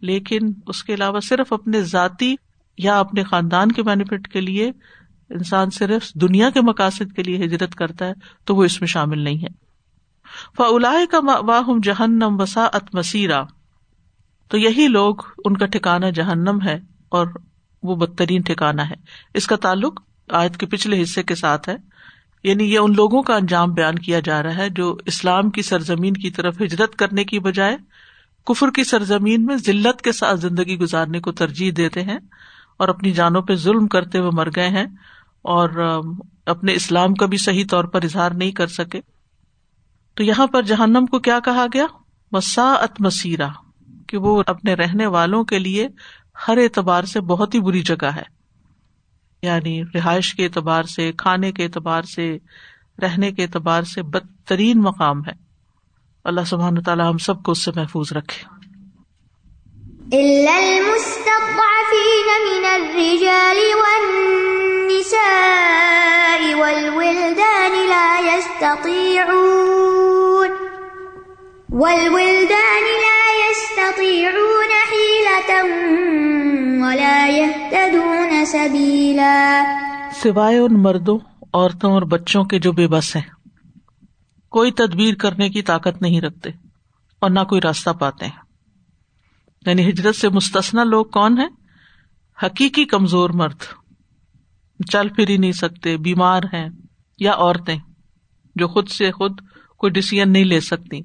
لیکن 0.00 0.38
اس 0.66 0.84
کے 0.84 0.94
علاوہ 0.94 1.20
صرف 1.20 1.52
اپنے 1.52 1.82
ذاتی 1.82 2.34
یا 2.78 3.00
اپنے 3.00 3.22
خاندان 3.22 3.72
کے 3.72 3.82
بینیفٹ 3.82 4.28
کے 4.28 4.40
لیے 4.40 4.70
انسان 5.30 5.70
صرف 5.70 6.14
دنیا 6.14 6.50
کے 6.50 6.60
مقاصد 6.60 7.16
کے 7.16 7.22
لیے 7.22 7.44
ہجرت 7.44 7.74
کرتا 7.74 8.06
ہے، 8.06 8.12
تو 8.44 8.56
وہ 8.56 8.64
اس 8.64 8.80
میں 8.80 8.88
شامل 8.88 9.18
نہیں 9.18 9.42
ہے۔ 9.42 9.69
فلا 10.56 10.92
کا 11.10 11.18
واہم 11.38 11.80
جہنم 11.82 12.40
وسا 12.40 12.64
ات 12.72 12.94
مسیرا 12.94 13.42
تو 14.48 14.58
یہی 14.58 14.88
لوگ، 14.88 15.14
ان 15.44 15.56
کا 15.56 15.66
ٹھکانا 15.66 16.10
جہنم 16.10 16.58
ہے 16.64 16.78
اور 17.08 17.26
وہ 17.82 17.96
بدترین 17.96 18.42
ٹھکانا 18.42 18.90
ہے۔ 18.90 18.94
اس 19.34 19.46
کا 19.46 19.56
تعلق 19.56 20.00
آیت 20.28 20.56
کے 20.56 20.66
پچھلے 20.66 21.02
حصے 21.02 21.22
کے 21.22 21.34
ساتھ 21.34 21.68
ہے۔ 21.68 21.76
یعنی 22.42 22.64
یہ 22.64 22.78
ان 22.78 22.92
لوگوں 22.96 23.22
کا 23.22 23.34
انجام 23.34 23.72
بیان 23.72 23.98
کیا 23.98 24.20
جا 24.20 24.42
رہا 24.42 24.56
ہے 24.56 24.68
جو 24.68 24.96
اسلام 25.06 25.50
کی 25.50 25.62
سرزمین 25.62 26.14
کی 26.14 26.30
طرف 26.30 26.60
ہجرت 26.60 26.96
کرنے 26.96 27.24
کی 27.24 27.38
بجائے 27.38 27.76
کفر 28.46 28.70
کی 28.70 28.84
سرزمین 28.84 29.46
میں 29.46 29.56
ذلت 29.56 30.02
کے 30.02 30.12
ساتھ 30.12 30.40
زندگی 30.40 30.78
گزارنے 30.78 31.20
کو 31.20 31.32
ترجیح 31.32 31.72
دیتے 31.76 32.02
ہیں 32.02 32.18
اور 32.76 32.88
اپنی 32.88 33.10
جانوں 33.10 33.42
پہ 33.42 33.54
ظلم 33.54 33.88
کرتے 33.88 34.18
ہوئے 34.18 34.30
مر 34.30 34.48
گئے 34.56 34.68
ہیں 34.68 34.86
اور 35.42 36.00
اپنے 36.46 36.72
اسلام 36.72 37.14
کا 37.14 37.26
بھی 37.26 37.38
صحیح 37.38 37.64
طور 37.70 37.84
پر 37.84 38.02
اظہار 38.02 38.30
نہیں 38.30 38.50
کر 38.50 38.66
سکے۔ 38.66 39.00
تو 40.14 40.22
یہاں 40.22 40.46
پر 40.46 40.62
جہنم 40.62 41.06
کو 41.06 41.18
کیا 41.18 41.40
کہا 41.40 41.66
گیا؟ 41.72 41.86
مسا 42.32 42.72
ات 42.72 43.00
مسیرا 43.00 43.48
کہ 44.06 44.16
وہ 44.16 44.42
اپنے 44.46 44.74
رہنے 44.74 45.06
والوں 45.06 45.44
کے 45.44 45.58
لیے 45.58 45.88
ہر 46.48 46.56
اعتبار 46.56 47.04
سے 47.04 47.20
بہت 47.20 47.54
ہی 47.54 47.60
بری 47.60 47.80
جگہ 47.80 48.06
ہے۔ 48.06 48.22
یعنی 49.42 49.82
رہائش 49.94 50.34
کے 50.34 50.44
اعتبار 50.44 50.82
سے، 50.82 51.12
کھانے 51.12 51.52
کے 51.52 51.64
اعتبار 51.64 52.02
سے، 52.02 52.38
رہنے 53.02 53.32
کے 53.32 53.42
اعتبار 53.42 53.82
سے 53.82 54.02
بدترین 54.02 54.80
مقام 54.80 55.20
ہے۔ 55.20 55.32
اللہ 56.24 56.40
سبحان 56.46 56.82
تعالیٰ 56.82 57.10
ہم 57.10 57.18
سب 57.18 57.42
کو 57.42 57.52
اس 57.52 57.64
سے 57.64 57.70
محفوظ 57.76 58.12
رکھے۔ 58.12 58.60
والولدان 66.54 67.88
لا 67.88 68.20
يستطيعون 68.24 69.89
والولدان 71.72 72.84
لا 72.84 73.46
يستطيعون 73.48 74.72
حيلة 74.92 75.68
ولا 76.82 77.26
يهتدون 77.26 78.44
سبيلا. 78.44 79.62
سوائے 80.22 80.58
ان 80.58 80.82
مردوں، 80.82 81.18
عورتوں 81.54 81.92
اور 81.92 82.02
بچوں 82.02 82.44
کے 82.44 82.58
جو 82.58 82.72
بے 82.72 82.86
بس 82.86 83.16
ہیں۔ 83.16 83.22
کوئی 84.50 84.72
تدبیر 84.72 85.14
کرنے 85.14 85.50
کی 85.50 85.62
طاقت 85.62 86.02
نہیں 86.02 86.20
رکھتے 86.20 86.50
اور 87.20 87.30
نہ 87.30 87.40
کوئی 87.40 87.60
راستہ 87.60 87.90
پاتے 87.90 88.26
ہیں۔ 88.26 88.42
یعنی 89.66 89.90
ہجرت 89.90 90.16
سے 90.16 90.28
مستثنا 90.28 90.84
لوگ 90.84 91.04
کون 91.04 91.38
ہیں؟ 91.38 91.48
حقیقی 92.46 92.84
کمزور 92.84 93.30
مرد۔ 93.30 93.62
چل 94.90 95.08
پھر 95.08 95.28
ہی 95.28 95.36
نہیں 95.36 95.52
سکتے، 95.52 95.96
بیمار 95.96 96.42
ہیں 96.42 96.68
یا 97.18 97.32
عورتیں 97.32 97.78
جو 98.56 98.68
خود 98.68 98.88
سے 98.88 99.10
خود 99.10 99.40
کوئی 99.78 99.92
ڈسیزن 99.92 100.32
نہیں 100.32 100.44
لے 100.44 100.60
سکتی۔ 100.60 101.00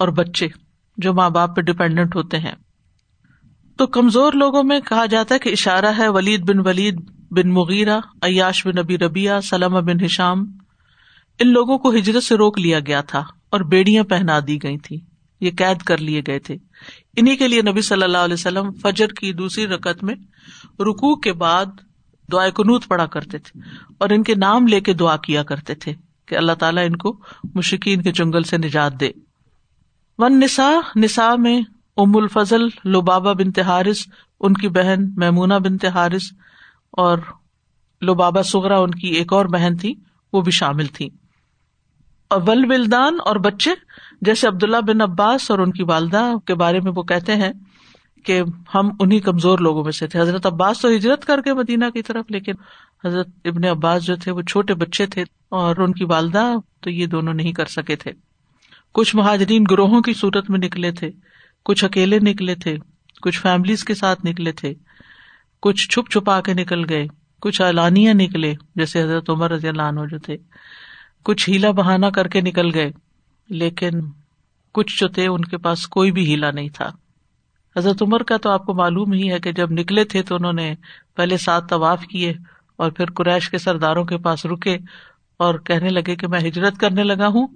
اور 0.00 0.08
بچے 0.08 0.48
جو 0.96 1.14
ماں 1.14 1.30
باپ 1.30 1.56
پہ 1.56 1.60
ڈپینڈنٹ 1.60 2.16
ہوتے 2.16 2.38
ہیں۔ 2.38 2.54
تو 3.78 3.86
کمزور 3.86 4.32
لوگوں 4.32 4.62
میں 4.62 4.80
کہا 4.80 5.06
جاتا 5.06 5.34
ہے 5.34 5.38
کہ 5.38 5.48
اشارہ 5.48 5.92
ہے 5.98 6.08
ولید 6.08 6.48
بن 6.48 6.58
ولید 6.58 7.00
بن 7.30 7.50
مغیرہ، 7.50 8.00
عیاش 8.22 8.66
بن 8.66 8.80
نبی 8.80 8.98
ربیہ 8.98 9.30
سلم 9.42 9.84
بن 9.84 10.04
ہشام۔ 10.04 10.44
ان 11.38 11.48
لوگوں 11.48 11.78
کو 11.78 11.90
ہجرت 11.90 12.24
سے 12.24 12.36
روک 12.36 12.58
لیا 12.58 12.80
گیا 12.80 13.00
تھا 13.00 13.18
اور 13.50 13.60
بیڑیاں 13.60 14.04
پہنا 14.04 14.40
دی 14.46 14.62
گئی 14.62 14.78
تھی 14.78 15.00
یہ 15.40 15.50
قید 15.58 15.82
کر 15.82 15.98
لیے 15.98 16.22
گئے 16.26 16.38
تھے۔ 16.38 16.56
انہیں 17.16 17.36
کے 17.36 17.48
لیے 17.48 17.62
نبی 17.62 17.80
صلی 17.80 18.02
اللہ 18.02 18.18
علیہ 18.18 18.34
وسلم 18.34 18.72
فجر 18.72 19.06
کی 19.06 19.32
دوسری 19.32 19.66
رقط 19.66 20.04
میں 20.04 20.14
رکو 20.80 21.16
کے 21.16 21.32
بعد 21.32 21.66
دعائیں 22.32 22.52
کنوت 22.52 22.88
پڑا 22.88 23.06
کرتے 23.06 23.38
تھے 23.38 23.60
اور 23.98 24.10
ان 24.10 24.22
کے 24.22 24.34
نام 24.34 24.66
لے 24.66 24.80
کے 24.80 24.92
دعا 24.92 25.16
کیا 25.16 25.42
کرتے 25.42 25.74
تھے 25.74 25.94
کہ 26.26 26.34
اللہ 26.34 26.52
تعالیٰ 26.52 26.84
ان 26.86 26.96
کو 26.96 27.20
مشکین 27.54 28.02
کے 28.02 28.12
جنگل 28.12 28.42
سے 28.42 28.58
نجات 28.58 29.00
دے۔ 29.00 29.10
ون 30.20 30.40
نسا 30.40 30.80
نسا 30.96 31.34
میں 31.34 31.60
ام 31.96 32.16
الفضل 32.16 32.62
لوبابا 32.84 33.32
بن 33.32 33.52
تہارس 33.52 34.08
ان 34.40 34.52
کی 34.54 34.68
بہن 34.68 35.04
میمونا 35.16 35.58
بن 35.58 35.78
تہارس 35.78 36.22
اور 36.90 37.18
لوبابا 38.02 38.42
سغرا 38.42 38.78
ان 38.78 38.90
کی 38.90 39.08
ایک 39.08 39.32
اور 39.32 39.46
بہن 39.46 39.76
تھی، 39.76 39.94
وہ 40.32 40.40
بھی 40.40 40.52
شامل 40.52 40.86
تھی۔ 40.86 41.08
اور 42.28 42.40
ولدان 42.46 43.16
اور 43.24 43.36
بچے، 43.36 43.70
جیسے 44.20 44.48
عبداللہ 44.48 44.76
بن 44.76 45.00
عباس 45.00 45.50
اور 45.50 45.58
ان 45.58 45.72
کی 45.72 45.82
والدہ 45.82 46.32
کے 46.46 46.54
بارے 46.54 46.80
میں 46.80 46.92
وہ 46.96 47.02
کہتے 47.02 47.36
ہیں 47.36 47.52
کہ 48.24 48.42
ہم 48.74 48.88
انہیں 49.00 49.20
کمزور 49.20 49.58
لوگوں 49.58 49.84
میں 49.84 49.92
سے 49.92 50.06
تھے۔ 50.06 50.20
حضرت 50.20 50.46
عباس 50.46 50.80
تو 50.80 50.88
ہجرت 50.88 51.24
کر 51.24 51.40
کے 51.42 51.54
مدینہ 51.54 51.84
کی 51.90 52.02
طرف، 52.02 52.24
لیکن 52.28 52.52
حضرت 53.04 53.28
ابن 53.44 53.64
عباس 53.64 54.04
جو 54.04 54.16
تھے، 54.16 54.32
وہ 54.32 54.42
چھوٹے 54.42 54.74
بچے 54.74 55.06
تھے 55.06 55.24
اور 55.48 55.76
ان 55.76 55.92
کی 55.92 56.04
والدہ 56.04 56.46
تو 56.80 56.90
یہ 56.90 57.06
دونوں 57.06 57.34
نہیں 57.34 57.52
کر 57.52 57.66
سکے 57.66 57.96
تھے۔ 57.96 58.29
کچھ 58.92 59.16
مہاجرین 59.16 59.64
گروہوں 59.70 60.00
کی 60.00 60.14
صورت 60.14 60.50
میں 60.50 60.58
نکلے 60.58 60.92
تھے، 60.92 61.10
کچھ 61.64 61.84
اکیلے 61.84 62.18
نکلے 62.18 62.54
تھے، 62.54 62.76
کچھ 63.22 63.40
فیملیز 63.40 63.84
کے 63.84 63.94
ساتھ 63.94 64.26
نکلے 64.26 64.52
تھے، 64.52 64.74
کچھ 65.62 65.88
چھپ 65.88 66.10
چھپا 66.10 66.40
کے 66.40 66.54
نکل 66.54 66.88
گئے، 66.88 67.06
کچھ 67.42 67.62
اعلانیہ 67.62 68.12
نکلے، 68.12 68.54
جیسے 68.74 69.02
حضرت 69.02 69.30
عمر 69.30 69.50
رضی 69.50 69.68
اللہ 69.68 69.82
عنہ 69.82 70.00
جو 70.10 70.18
تھے، 70.18 70.36
کچھ 71.24 71.50
ہیلا 71.50 71.70
بہانا 71.70 72.10
کر 72.10 72.28
کے 72.28 72.40
نکل 72.40 72.74
گئے، 72.74 72.90
لیکن 73.48 73.90
کچھ 74.72 75.00
جو 75.00 75.08
تھے 75.08 75.26
ان 75.26 75.44
کے 75.44 75.56
پاس 75.56 75.86
کوئی 75.86 76.12
بھی 76.12 76.26
ہیلا 76.26 76.50
نہیں 76.50 76.68
تھا۔ 76.68 76.90
حضرت 77.76 78.02
عمر 78.02 78.22
کا 78.22 78.36
تو 78.36 78.50
آپ 78.50 78.66
کو 78.66 78.74
معلوم 78.74 79.12
ہی 79.12 79.32
ہے 79.32 79.38
کہ 79.38 79.52
جب 79.52 79.72
نکلے 79.72 80.04
تھے 80.04 80.22
تو 80.22 80.34
انہوں 80.34 80.52
نے 80.52 80.74
پہلے 81.16 81.36
سات 81.36 81.68
طواف 81.68 82.02
کیے 82.02 82.32
اور 82.76 82.90
پھر 82.90 83.10
قریش 83.10 83.50
کے 83.50 83.58
سرداروں 83.58 84.04
کے 84.04 84.18
پاس 84.18 84.46
رکے 84.46 84.78
اور 85.36 85.54
کہنے 85.54 85.90
لگے 85.90 86.16
کہ 86.16 86.28
میں 86.28 86.40
ہجرت 86.40 86.78
کرنے 86.78 87.04
لگا 87.04 87.26
ہوں۔ 87.26 87.46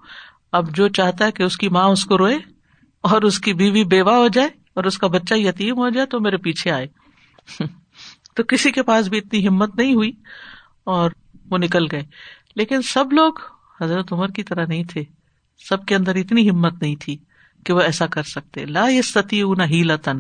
اب 0.55 0.77
جو 0.77 0.89
چاہتا 0.89 1.27
ہے 1.27 1.33
کہ 1.33 1.43
اس 1.43 1.57
کی 1.57 1.69
ماں 1.69 1.85
اس 1.85 2.05
کو 2.05 2.19
روئے 2.19 2.37
اور 3.01 3.23
اس 3.23 3.39
کی 3.39 3.53
بیوی 3.53 3.85
بیوہ 3.85 4.13
ہو 4.13 4.29
جائے 4.29 4.49
اور 4.49 4.85
اس 4.85 4.99
کا 4.99 5.07
بچہ 5.07 5.35
یتیم 5.35 5.77
ہو 5.77 5.89
جائے 5.89 6.07
تو 6.07 6.21
میرے 6.21 6.37
پیچھے 6.37 6.71
آئے۔ 6.71 6.87
تو 8.37 8.43
کسی 8.43 8.71
کے 8.71 8.83
پاس 8.83 9.09
بھی 9.09 9.19
اتنی 9.19 9.49
ہمت 9.49 9.77
نہیں 9.77 9.95
ہوئی 9.95 10.13
اور 10.85 11.11
وہ 11.51 11.59
نکل 11.59 11.87
گئے۔ 11.93 12.03
لیکن 12.57 12.83
سب 12.83 13.13
لوگ 13.13 13.33
حضرت 13.81 14.13
عمر 14.13 14.29
کی 14.29 14.43
طرح 14.43 14.67
نہیں 14.69 14.85
تھے۔ 14.85 15.05
سب 15.69 15.85
کے 15.85 15.95
اندر 15.95 16.15
اتنی 16.15 16.51
ہمت 16.51 16.83
نہیں 16.83 16.97
تھی 16.97 17.17
کہ 17.67 17.73
وہ 17.73 17.81
ایسا 17.81 18.07
کر 18.07 18.23
سکتے۔ 18.23 18.67
لا 18.67 18.89
یہ 18.89 19.03
ستی 19.03 19.43
ہیلا 19.43 19.97
تن 19.97 20.19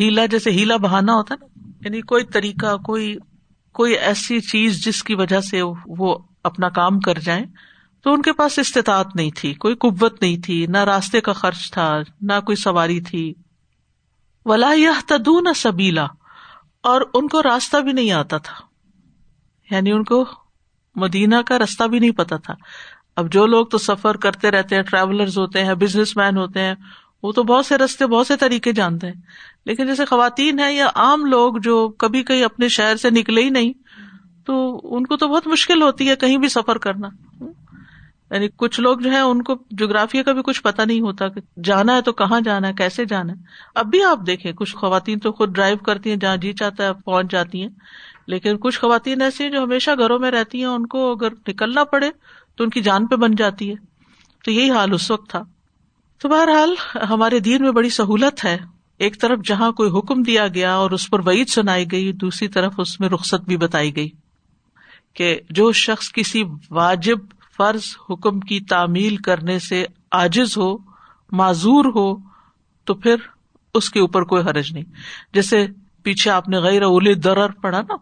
ہیلا 0.00 0.26
جیسے 0.26 0.50
ہیلا 0.50 0.76
بہانا 0.76 1.12
ہوتا 1.12 1.34
نا۔ 1.34 1.68
یعنی 1.80 2.00
کوئی 2.00 2.24
طریقہ، 2.24 2.76
کوئی 2.76 3.16
کوئی 3.72 3.94
ایسی 3.94 4.40
چیز 4.40 4.84
جس 4.84 5.02
کی 5.02 5.14
وجہ 5.14 5.40
سے 5.40 5.62
وہ 5.86 6.18
اپنا 6.44 6.68
کام 6.68 7.00
کر 7.00 7.18
جائیں۔ 7.18 7.44
تو 8.06 8.12
ان 8.12 8.22
کے 8.22 8.32
پاس 8.32 8.58
استطاعت 8.58 9.16
نہیں 9.16 9.30
تھی، 9.36 9.54
کوئی 9.54 9.74
قوت 9.74 10.22
نہیں 10.22 10.42
تھی، 10.42 10.66
نہ 10.66 10.78
راستے 10.78 11.20
کا 11.20 11.32
خرچ 11.32 11.70
تھا، 11.70 11.98
نہ 12.20 12.32
کوئی 12.46 12.56
سواری 12.56 13.00
تھی۔ 13.00 13.34
ولا 14.44 14.72
یہ 14.72 14.88
تدو 15.06 15.40
نہ 15.40 15.48
سبیلا 15.56 16.06
اور 16.82 17.00
ان 17.14 17.28
کو 17.28 17.42
راستہ 17.42 17.76
بھی 17.76 17.92
نہیں 17.92 18.10
آتا 18.10 18.38
تھا۔ 18.38 18.54
یعنی 19.70 19.92
ان 19.92 20.04
کو 20.04 20.24
مدینہ 20.94 21.34
کا 21.46 21.58
راستہ 21.58 21.84
بھی 21.84 21.98
نہیں 21.98 22.10
پتا 22.10 22.36
تھا۔ 22.36 22.54
اب 23.16 23.32
جو 23.32 23.46
لوگ 23.46 23.66
تو 23.66 23.78
سفر 23.78 24.16
کرتے 24.16 24.50
رہتے 24.50 24.74
ہیں 24.74 24.82
ٹریولر 24.82 25.28
ہوتے 25.36 25.64
ہیں 25.64 25.74
بزنس 25.74 26.16
مین 26.16 26.36
ہوتے 26.36 26.60
ہیں، 26.60 26.74
وہ 27.22 27.32
تو 27.32 27.42
بہت 27.42 27.66
سے 27.66 27.78
رستے 27.78 28.06
بہت 28.06 28.26
سے 28.26 28.36
طریقے 28.36 28.72
جانتے 28.72 29.06
ہیں۔ 29.06 29.14
لیکن 29.64 29.86
جیسے 29.86 30.04
خواتین 30.04 30.58
ہیں 30.58 30.72
یا 30.72 30.88
عام 30.94 31.24
لوگ 31.24 31.54
جو 31.56 31.88
کبھی 31.88 32.22
کہیں 32.22 32.44
اپنے 32.44 32.68
شہر 32.68 32.96
سے 32.96 33.10
نکلے 33.10 33.42
ہی 33.42 33.50
نہیں، 33.50 33.72
تو 34.44 34.80
ان 34.96 35.06
کو 35.06 35.16
تو 35.16 35.28
بہت 35.28 35.46
مشکل 35.46 35.82
ہوتی 35.82 36.08
ہے 36.08 36.16
کہیں 36.16 36.36
بھی 36.36 36.48
سفر 36.48 36.78
کرنا۔ 36.78 37.08
یعنی 38.30 38.48
کچھ 38.56 38.80
لوگ 38.80 38.98
جو 38.98 39.10
ہے 39.10 39.20
ان 39.20 39.42
کو 39.42 39.54
جغرافیہ 39.70 40.22
کا 40.22 40.32
بھی 40.32 40.42
کچھ 40.42 40.62
پتا 40.62 40.84
نہیں 40.84 41.00
ہوتا 41.00 41.28
کہ 41.28 41.60
جانا 41.64 41.96
ہے 41.96 42.02
تو 42.02 42.12
کہاں 42.12 42.40
جانا 42.40 42.68
ہے، 42.68 42.72
کیسے 42.72 43.04
جانا 43.04 43.32
ہے۔ 43.32 43.38
اب 43.74 43.86
بھی 43.86 44.02
آپ 44.02 44.18
دیکھیں، 44.26 44.52
کچھ 44.52 44.76
خواتین 44.76 45.18
تو 45.18 45.32
خود 45.32 45.54
ڈرائیو 45.54 45.76
کرتی 45.76 46.10
ہیں، 46.10 46.16
جہاں 46.16 46.36
جی 46.36 46.52
چاہتا 46.52 46.84
ہے 46.84 46.92
پہنچ 46.92 47.30
جاتی 47.30 47.62
ہیں۔ 47.62 47.68
لیکن 48.26 48.56
کچھ 48.56 48.80
خواتین 48.80 49.22
ایسی 49.22 49.44
ہیں 49.44 49.50
جو 49.50 49.62
ہمیشہ 49.62 49.90
گھروں 49.98 50.18
میں 50.18 50.30
رہتی 50.30 50.58
ہیں، 50.58 50.64
ان 50.64 50.86
کو 50.86 51.12
اگر 51.12 51.28
نکلنا 51.48 51.84
پڑے 51.84 52.10
تو 52.56 52.64
ان 52.64 52.70
کی 52.70 52.80
جان 52.80 53.06
پہ 53.06 53.16
بن 53.16 53.34
جاتی 53.34 53.70
ہے۔ 53.70 53.74
تو 54.44 54.50
یہی 54.50 54.70
حال 54.70 54.94
اس 54.94 55.10
وقت 55.10 55.30
تھا۔ 55.30 55.42
تو 56.22 56.28
بہرحال 56.28 56.74
ہمارے 57.10 57.38
دین 57.38 57.62
میں 57.62 57.70
بڑی 57.70 57.90
سہولت 57.90 58.44
ہے۔ 58.44 58.58
ایک 58.98 59.20
طرف 59.20 59.38
جہاں 59.44 59.72
کوئی 59.72 59.90
حکم 59.98 60.22
دیا 60.22 60.48
گیا 60.48 60.74
اور 60.74 60.90
اس 60.90 61.10
پر 61.10 61.20
وعید 61.26 61.48
سنائی 61.48 61.84
گئی، 61.92 62.12
دوسری 62.12 62.48
طرف 62.48 62.74
اس 62.78 63.00
میں 63.00 63.08
رخصت 63.08 63.44
بھی 63.48 63.56
بتائی 63.56 63.96
گئی 63.96 64.08
کہ 65.14 65.40
جو 65.50 65.72
شخص 65.72 66.12
کسی 66.12 66.44
واجب 66.70 67.18
فرض 67.56 67.82
حکم 68.10 68.40
کی 68.40 68.60
تعمیل 68.60 69.16
کرنے 69.16 69.58
سے 69.58 69.86
آجز 70.10 70.58
ہو، 70.58 70.76
معذور 71.32 71.84
ہو، 71.84 72.16
تو 72.84 72.94
پھر 72.94 73.16
اس 73.74 73.90
کے 73.90 74.00
اوپر 74.00 74.22
کوئی 74.22 74.42
حرج 74.42 74.72
نہیں۔ 74.72 74.84
جیسے 75.32 75.66
پیچھے 76.02 76.30
آپ 76.30 76.48
نے 76.48 76.58
غیر 76.58 76.82
اول 76.82 77.24
درر 77.24 77.48
پڑھا 77.48 77.80
نا، 77.80 77.94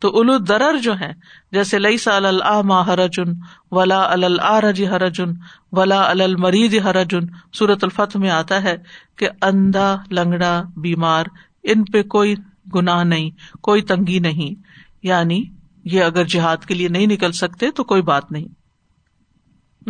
تو 0.00 0.08
اولو 0.08 0.38
درر 0.38 0.76
جو 0.76 1.00
ہے 1.00 1.12
جیسے 1.52 1.78
لئی 1.78 1.98
سا 1.98 2.16
الما 2.16 2.86
ہرجن 2.86 3.24
ولا 3.70 4.12
الرج 4.12 4.84
ہرجن 4.84 5.30
ولا 5.72 6.10
المرید 6.10 6.74
ہرجن 6.84 7.20
سورت 7.52 7.84
الفتح 7.84 8.18
میں 8.18 8.30
آتا 8.30 8.62
ہے 8.62 8.76
کہ 9.16 9.28
اندھا، 9.42 9.96
لنگڑا، 10.10 10.62
بیمار، 10.76 11.24
ان 11.62 11.84
پہ 11.84 12.02
کوئی 12.02 12.34
گناہ 12.74 13.04
نہیں، 13.04 13.30
کوئی 13.62 13.82
تنگی 13.82 14.18
نہیں۔ 14.18 14.62
یعنی 15.02 15.44
یہ 15.84 16.02
اگر 16.02 16.24
جہاد 16.24 16.56
کے 16.56 16.74
لیے 16.74 16.88
نہیں 16.88 17.06
نکل 17.06 17.32
سکتے 17.32 17.70
تو 17.70 17.84
کوئی 17.84 18.02
بات 18.02 18.32
نہیں۔ 18.32 18.44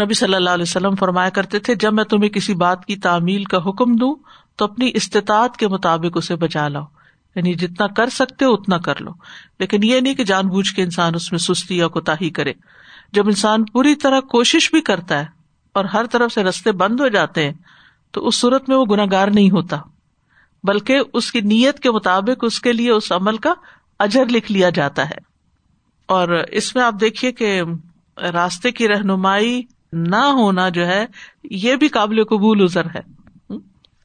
نبی 0.00 0.14
صلی 0.14 0.34
اللہ 0.34 0.50
علیہ 0.50 0.62
وسلم 0.62 0.94
فرمایا 0.94 1.30
کرتے 1.30 1.58
تھے، 1.58 1.74
جب 1.74 1.94
میں 1.94 2.04
تمہیں 2.04 2.30
کسی 2.30 2.54
بات 2.54 2.84
کی 2.84 2.96
تعمیل 2.96 3.44
کا 3.44 3.56
حکم 3.56 3.96
دوں، 3.96 4.14
تو 4.56 4.64
اپنی 4.64 4.90
استطاعت 4.94 5.56
کے 5.56 5.68
مطابق 5.68 6.16
اسے 6.16 6.36
بچا 6.36 6.68
لاؤ۔ 6.68 6.84
یعنی 7.34 7.54
جتنا 7.54 7.86
کر 7.86 8.08
سکتے 8.08 8.44
ہو 8.44 8.52
اتنا 8.52 8.78
کر 8.78 9.00
لو۔ 9.00 9.10
لیکن 9.58 9.80
یہ 9.82 10.00
نہیں 10.00 10.14
کہ 10.14 10.24
جان 10.24 10.48
بوجھ 10.48 10.74
کے 10.74 10.82
انسان 10.82 11.14
اس 11.14 11.32
میں 11.32 11.38
سستی 11.38 11.76
یا 11.76 11.88
کوتا 11.88 12.14
ہی 12.20 12.30
کرے۔ 12.30 12.52
جب 13.12 13.26
انسان 13.26 13.64
پوری 13.64 13.94
طرح 13.94 14.20
کوشش 14.20 14.70
بھی 14.70 14.80
کرتا 14.80 15.18
ہے 15.18 15.26
اور 15.72 15.84
ہر 15.84 16.06
طرف 16.06 16.32
سے 16.32 16.44
رستے 16.44 16.72
بند 16.72 17.00
ہو 17.00 17.08
جاتے 17.08 17.44
ہیں، 17.44 17.52
تو 18.10 18.28
اس 18.28 18.34
صورت 18.34 18.68
میں 18.68 18.76
وہ 18.76 18.84
گناگار 18.84 19.28
نہیں 19.28 19.50
ہوتا۔ 19.50 19.76
بلکہ 20.64 21.00
اس 21.12 21.32
کی 21.32 21.40
نیت 21.40 21.78
کے 21.78 21.90
مطابق 21.90 22.44
اس 22.44 22.60
کے 22.60 22.72
لیے 22.72 22.90
اس 22.90 23.12
عمل 23.12 23.36
کا 23.36 23.54
اجر 23.98 24.26
لکھ 24.26 24.52
لیا 24.52 24.70
جاتا 24.70 25.10
ہے۔ 25.10 25.18
اور 26.06 26.28
اس 26.48 26.74
میں 26.74 26.84
آپ 26.84 26.94
دیکھیے 27.00 27.32
کہ 27.32 27.62
راستے 28.16 28.70
کی 28.70 28.88
رہنمائی 28.88 29.62
نہ 29.92 30.16
ہونا 30.16 30.68
جو 30.68 30.86
ہے، 30.86 31.06
یہ 31.44 31.76
بھی 31.76 31.88
قابل 31.88 32.24
قبول 32.24 32.62
ازر 32.62 32.86
ہے۔ 32.86 33.16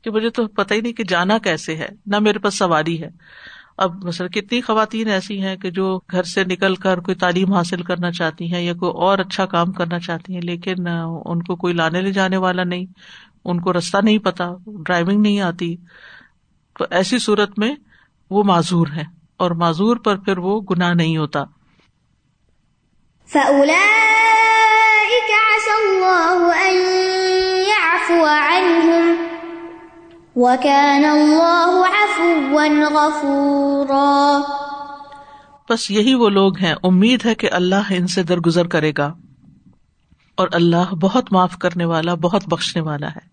کہ 0.03 0.11
مجھے 0.11 0.29
تو 0.29 0.47
پتہ 0.47 0.73
ہی 0.73 0.81
نہیں 0.81 0.93
کہ 0.93 1.03
جانا 1.03 1.37
کیسے 1.37 1.75
ہے، 1.75 1.89
نہ 2.05 2.19
میرے 2.19 2.39
پاس 2.39 2.57
سواری 2.57 3.03
ہے۔ 3.03 3.09
اب 3.77 4.03
مثلا 4.03 4.27
کتنی 4.27 4.61
خواتین 4.61 5.07
ایسی 5.07 5.41
ہیں 5.41 5.55
کہ 5.55 5.69
جو 5.69 5.99
گھر 6.11 6.23
سے 6.23 6.43
نکل 6.43 6.75
کر 6.75 6.99
کوئی 6.99 7.15
تعلیم 7.15 7.53
حاصل 7.53 7.83
کرنا 7.83 8.11
چاہتی 8.11 8.53
ہیں 8.53 8.61
یا 8.61 8.73
کوئی 8.73 8.91
اور 8.91 9.19
اچھا 9.19 9.45
کام 9.45 9.71
کرنا 9.71 9.99
چاہتی 9.99 10.33
ہیں، 10.33 10.41
لیکن 10.41 10.87
ان 11.25 11.43
کو 11.43 11.55
کوئی 11.55 11.73
لانے 11.73 12.01
لے 12.01 12.11
جانے 12.11 12.37
والا 12.37 12.63
نہیں، 12.63 12.85
ان 13.45 13.59
کو 13.59 13.73
رستہ 13.73 13.97
نہیں 14.03 14.17
پتا، 14.17 14.49
ڈرائیونگ 14.65 15.21
نہیں 15.21 15.39
آتی۔ 15.39 15.75
تو 16.79 16.85
ایسی 16.89 17.19
صورت 17.19 17.59
میں 17.59 17.75
وہ 18.29 18.43
معذور 18.43 18.87
ہے 18.95 19.03
اور 19.37 19.51
معذور 19.51 19.97
پر 19.97 20.15
پھر 20.15 20.37
وہ 20.37 20.61
گناہ 20.61 20.93
نہیں 20.93 21.17
ہوتا۔ 21.17 21.43
بس 35.69 35.91
یہی 35.91 36.13
وہ 36.13 36.29
لوگ 36.29 36.57
ہیں، 36.57 36.75
امید 36.83 37.25
ہے 37.25 37.35
کہ 37.35 37.49
اللہ 37.51 37.75
ان 37.89 38.07
سے 38.07 38.23
درگزر 38.23 38.67
کرے 38.67 38.91
گا۔ 38.97 39.13
اور 40.35 40.47
اللہ 40.51 40.95
بہت 40.95 41.33
معاف 41.33 41.57
کرنے 41.57 41.85
والا، 41.85 42.13
بہت 42.13 42.43
بخشنے 42.47 42.81
والا 42.81 43.07
ہے۔ 43.07 43.31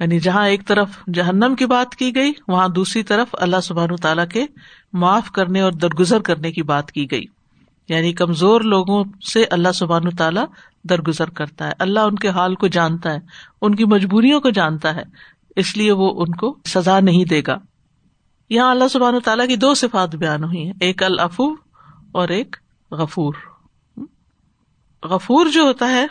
یعنی 0.00 0.20
جہاں 0.20 0.48
ایک 0.48 0.66
طرف 0.66 0.88
جہنم 1.14 1.54
کی 1.54 1.66
بات 1.66 1.94
کی 1.94 2.14
گئی، 2.14 2.32
وہاں 2.48 2.68
دوسری 2.68 3.02
طرف 3.02 3.28
اللہ 3.32 3.60
سبحان 3.62 3.96
تعالیٰ 3.96 4.28
کے 4.28 4.46
معاف 4.92 5.30
کرنے 5.30 5.60
اور 5.60 5.72
درگزر 5.72 6.20
کرنے 6.20 6.52
کی 6.52 6.62
بات 6.62 6.92
کی 6.92 7.10
گئی۔ 7.10 7.37
یعنی 7.88 8.12
کمزور 8.12 8.60
لوگوں 8.60 9.04
سے 9.32 9.44
اللہ 9.50 9.72
سبحان 9.72 10.10
تعالیٰ 10.10 10.44
درگزر 10.84 11.30
کرتا 11.30 11.66
ہے۔ 11.66 11.72
اللہ 11.78 12.00
ان 12.00 12.14
کے 12.14 12.28
حال 12.28 12.54
کو 12.54 12.66
جانتا 12.66 13.12
ہے، 13.12 13.18
ان 13.62 13.74
کی 13.74 13.84
مجبوریوں 13.84 14.40
کو 14.40 14.50
جانتا 14.50 14.94
ہے، 14.94 15.02
اس 15.56 15.76
لیے 15.76 15.92
وہ 15.92 16.22
ان 16.22 16.34
کو 16.34 16.58
سزا 16.64 17.00
نہیں 17.00 17.24
دے 17.24 17.42
گا۔ 17.46 17.58
یہاں 18.50 18.70
اللہ 18.70 18.88
سبحان 18.88 19.14
تعالیٰ 19.24 19.48
کی 19.48 19.56
دو 19.56 19.74
صفات 19.74 20.16
بیان 20.16 20.44
ہوئی 20.44 20.66
ہیں، 20.66 20.72
ایک 20.80 21.02
الفو 21.02 21.52
اور 22.12 22.28
ایک 22.28 22.56
غفور۔ 22.90 23.34
غفور 25.02 25.46
جو 25.46 25.62
ہوتا 25.62 25.88
ہے، 25.88 26.06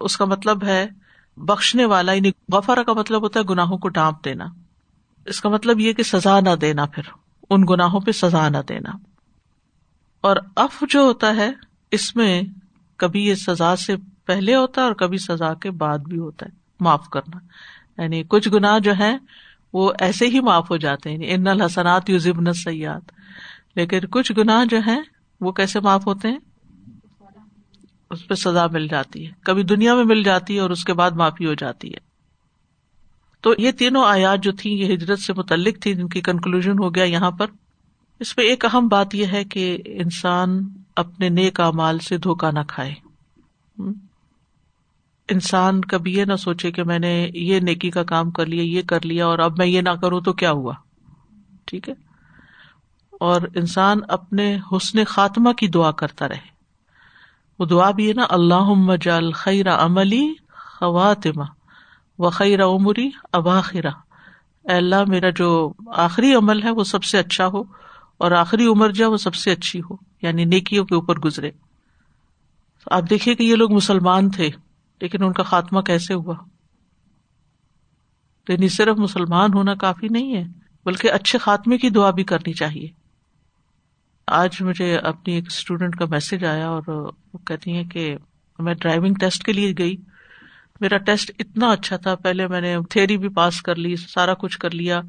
اس 0.00 0.16
کا 0.16 0.24
مطلب 0.24 0.64
ہے 0.64 0.88
بخشنے 1.36 1.84
والا 1.84 2.12
یعنی 2.12 2.30
غفارا 2.52 2.82
کا 2.82 2.92
مطلب 2.92 3.22
ہوتا 3.22 3.40
ہے 3.40 3.44
گناہوں 3.44 3.78
کو 3.78 3.88
ڈانپ 3.88 4.24
دینا۔ 4.24 4.46
اس 5.26 5.40
کا 5.40 5.48
مطلب 5.48 5.80
یہ 5.80 5.92
کہ 5.92 6.02
سزا 6.02 6.40
نہ 6.40 6.54
دینا 6.60 6.86
پھر، 6.86 7.02
ان 7.50 7.64
گناہوں 7.70 8.00
پہ 8.00 8.12
سزا 8.12 8.48
نہ 8.48 8.58
دینا۔ 8.68 9.07
اور 10.20 10.36
اف 10.56 10.84
جو 10.88 11.00
ہوتا 11.00 11.36
ہے، 11.36 11.50
اس 11.90 12.16
میں 12.16 12.42
کبھی 12.96 13.26
یہ 13.26 13.34
سزا 13.34 13.76
سے 13.76 13.96
پہلے 14.26 14.54
ہوتا 14.54 14.80
ہے 14.80 14.86
اور 14.86 14.94
کبھی 14.94 15.18
سزا 15.18 15.54
کے 15.54 15.70
بعد 15.70 15.98
بھی 15.98 16.18
ہوتا 16.18 16.46
ہے۔ 16.46 16.50
معاف 16.80 17.08
کرنا۔ 17.08 17.38
یعنی 18.02 18.22
کچھ 18.28 18.48
گنا 18.48 18.78
جو 18.78 18.92
ہے 18.98 19.16
وہ 19.72 19.92
ایسے 20.00 20.26
ہی 20.26 20.40
معاف 20.40 20.70
ہو 20.70 20.76
جاتے 20.76 21.10
ہیں۔ 21.10 21.16
یعنی 21.16 21.34
ان 21.34 21.46
الحسنات 21.46 22.10
یو 22.10 22.18
ضبن 22.18 22.52
سیاد 22.52 23.00
لیکن 23.76 24.00
کچھ 24.00 24.32
گنا 24.38 24.64
جو 24.70 24.78
ہے 24.86 24.98
وہ 25.40 25.52
کیسے 25.52 25.80
معاف 25.80 26.06
ہوتے 26.06 26.28
ہیں؟ 26.28 26.38
اس 28.10 28.28
پہ 28.28 28.34
سزا 28.34 28.66
مل 28.66 28.88
جاتی 28.88 29.26
ہے۔ 29.26 29.32
کبھی 29.42 29.62
دنیا 29.62 29.94
میں 29.94 30.04
مل 30.04 30.22
جاتی 30.22 30.54
ہے 30.54 30.60
اور 30.60 30.70
اس 30.70 30.84
کے 30.84 30.92
بعد 30.92 31.10
معافی 31.10 31.46
ہو 31.46 31.54
جاتی 31.54 31.92
ہے۔ 31.92 31.98
تو 33.40 33.54
یہ 33.58 33.72
تینوں 33.72 34.04
آیات 34.04 34.42
جو 34.42 34.52
تھی 34.52 34.70
یہ 34.70 34.94
ہجرت 34.94 35.18
سے 35.18 35.32
متعلق 35.32 35.82
تھی 35.82 35.94
جن 35.94 36.08
کی 36.08 36.20
کنکلوژ 36.20 36.68
ہو 36.68 36.94
گیا 36.94 37.04
یہاں 37.04 37.30
پر۔ 37.30 37.46
اس 38.20 38.36
پہ 38.36 38.42
ایک 38.42 38.64
اہم 38.64 38.88
بات 38.88 39.14
یہ 39.14 39.26
ہے 39.26 39.44
کہ 39.44 39.78
انسان 39.84 40.68
اپنے 40.96 41.28
نیک 41.28 41.60
مال 41.60 41.98
سے 41.98 42.18
دھوکا 42.18 42.50
نہ 42.50 42.58
کھائے۔ 42.68 42.94
انسان 45.28 45.80
کبھی 45.80 46.14
یہ 46.14 46.24
نہ 46.24 46.36
سوچے 46.36 46.72
کہ 46.72 46.84
میں 46.84 46.98
نے 46.98 47.30
یہ 47.34 47.60
نیکی 47.60 47.90
کا 47.90 48.02
کام 48.02 48.30
کر 48.30 48.46
لیا، 48.46 48.62
یہ 48.62 48.82
کر 48.82 49.04
لیا 49.04 49.26
اور 49.26 49.38
اب 49.38 49.58
میں 49.58 49.66
یہ 49.66 49.80
نہ 49.80 49.90
کروں 49.90 50.20
تو 50.20 50.32
کیا 50.32 50.50
ہوا؟ 50.50 50.72
ٹھیک 51.64 51.88
ہے؟ 51.88 51.94
اور 53.20 53.40
انسان 53.54 53.98
اپنے 54.08 54.58
حسن 54.72 55.04
خاتمہ 55.04 55.52
کی 55.52 55.68
دعا 55.68 55.90
کرتا 55.90 56.28
رہے۔ 56.28 56.58
وہ 57.58 57.66
دعا 57.66 57.90
بھی 57.90 58.08
ہے 58.08 58.12
نا 58.12 58.26
اللہ 58.28 58.96
جال 59.00 59.32
خیر 59.32 59.70
عملی 59.70 60.34
خواتمہ 60.78 61.44
و 62.18 62.30
خیر 62.30 62.64
عمری 62.64 63.10
اباخرا 63.32 63.90
اللہ، 64.64 65.04
میرا 65.08 65.30
جو 65.30 65.72
آخری 65.86 66.34
عمل 66.34 66.62
ہے 66.62 66.70
وہ 66.70 66.84
سب 66.84 67.04
سے 67.04 67.18
اچھا 67.18 67.46
ہو۔ 67.46 67.62
اور 68.18 68.30
آخری 68.30 68.66
عمر 68.66 68.90
جو 68.90 69.04
ہے 69.04 69.10
وہ 69.10 69.16
سب 69.16 69.34
سے 69.34 69.52
اچھی 69.52 69.80
ہو 69.80 69.94
یعنی 70.22 70.44
نیکیوں 70.44 70.84
کے 70.84 70.94
اوپر 70.94 71.18
گزرے۔ 71.18 71.50
آپ 72.90 73.02
دیکھیے 73.10 73.34
کہ 73.34 73.42
یہ 73.42 73.54
لوگ 73.54 73.72
مسلمان 73.72 74.30
تھے، 74.30 74.50
لیکن 75.00 75.24
ان 75.24 75.32
کا 75.32 75.42
خاتمہ 75.42 75.80
کیسے 75.80 76.14
ہوا؟ 76.14 76.34
یعنی 78.48 78.68
صرف 78.68 78.98
مسلمان 78.98 79.50
ہونا 79.54 79.74
کافی 79.74 80.06
نہیں 80.10 80.36
ہے، 80.36 80.44
بلکہ 80.84 81.12
اچھے 81.12 81.38
خاتمے 81.38 81.78
کی 81.78 81.90
دعا 81.90 82.10
بھی 82.10 82.24
کرنی 82.24 82.52
چاہیے۔ 82.52 82.88
آج 84.26 84.62
مجھے 84.62 84.96
اپنی 84.96 85.34
ایک 85.34 85.44
اسٹوڈینٹ 85.46 85.96
کا 85.96 86.04
میسج 86.04 86.44
آیا 86.44 86.68
اور 86.68 86.82
وہ 87.32 87.38
کہتی 87.46 87.72
ہیں 87.72 87.84
کہ 87.84 88.16
میں 88.58 88.74
ڈرائیونگ 88.74 89.14
ٹیسٹ 89.14 89.44
کے 89.44 89.52
لیے 89.52 89.74
گئی۔ 89.78 89.96
میرا 90.80 90.96
ٹیسٹ 90.96 91.30
اتنا 91.38 91.70
اچھا 91.70 91.96
تھا، 91.96 92.14
پہلے 92.14 92.46
میں 92.46 92.60
نے 92.60 92.76
تھیری 92.90 93.16
بھی 93.16 93.28
پاس 93.28 93.62
کر 93.62 93.76
لی، 93.76 93.96
سارا 93.96 94.34
کچھ 94.34 94.58
کر 94.58 94.70
لیا۔ 94.70 95.00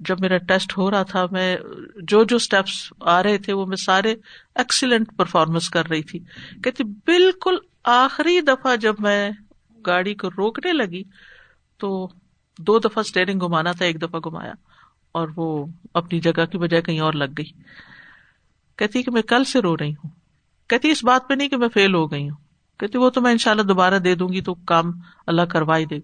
جب 0.00 0.20
میرا 0.20 0.36
ٹیسٹ 0.38 0.78
ہو 0.78 0.90
رہا 0.90 1.02
تھا، 1.02 1.26
میں 1.30 1.56
جو 2.02 2.24
جو 2.24 2.36
اسٹیپس 2.36 2.92
آ 3.00 3.22
رہے 3.22 3.38
تھے، 3.38 3.52
وہ 3.52 3.66
میں 3.66 3.76
سارے 3.76 4.14
ایکسیلنٹ 4.54 5.06
پرفارمنس 5.16 5.70
کر 5.70 5.88
رہی 5.88 6.02
تھی۔ 6.02 6.18
کہتی، 6.64 6.84
بالکل 6.84 7.56
آخری 7.84 8.40
دفعہ 8.40 8.76
جب 8.76 8.94
میں 8.98 9.30
گاڑی 9.86 10.14
کو 10.14 10.28
روکنے 10.30 10.72
لگی، 10.72 11.02
تو 11.78 12.08
دو 12.58 12.78
دفعہ 12.78 12.98
اسٹیئرنگ 12.98 13.40
گھمانا 13.40 13.72
تھا، 13.72 13.84
ایک 13.84 14.02
دفعہ 14.02 14.20
گھمایا، 14.20 14.52
اور 15.12 15.28
وہ 15.36 15.66
اپنی 15.94 16.20
جگہ 16.20 16.44
کی 16.44 16.58
بجائے 16.58 16.82
کہیں 16.82 17.00
اور 17.00 17.12
لگ 17.12 17.32
گئی۔ 17.38 17.52
کہتی 18.76 19.02
کہ 19.02 19.10
میں 19.10 19.22
کل 19.22 19.44
سے 19.44 19.60
رو 19.60 19.76
رہی 19.76 19.92
ہوں۔ 19.92 20.10
کہتی، 20.68 20.90
اس 20.90 21.04
بات 21.04 21.28
پہ 21.28 21.34
نہیں 21.34 21.48
کہ 21.48 21.56
میں 21.56 21.68
فیل 21.68 21.94
ہو 21.94 22.12
گئی 22.12 22.30
ہوں۔ 22.30 22.41
کہتی 22.82 22.98
وہ 22.98 23.10
تو 23.10 23.20
میں 23.20 23.32
ان 23.32 23.38
شاء 23.38 23.50
اللہ 23.50 23.62
دوبارہ 23.62 23.98
دے 23.98 24.14
دوں 24.14 24.28
گی 24.28 24.40
تو 24.40 24.54
کام 24.54 24.90
اللہ 25.26 25.42
کروائی 25.42 25.86
دے 25.86 25.98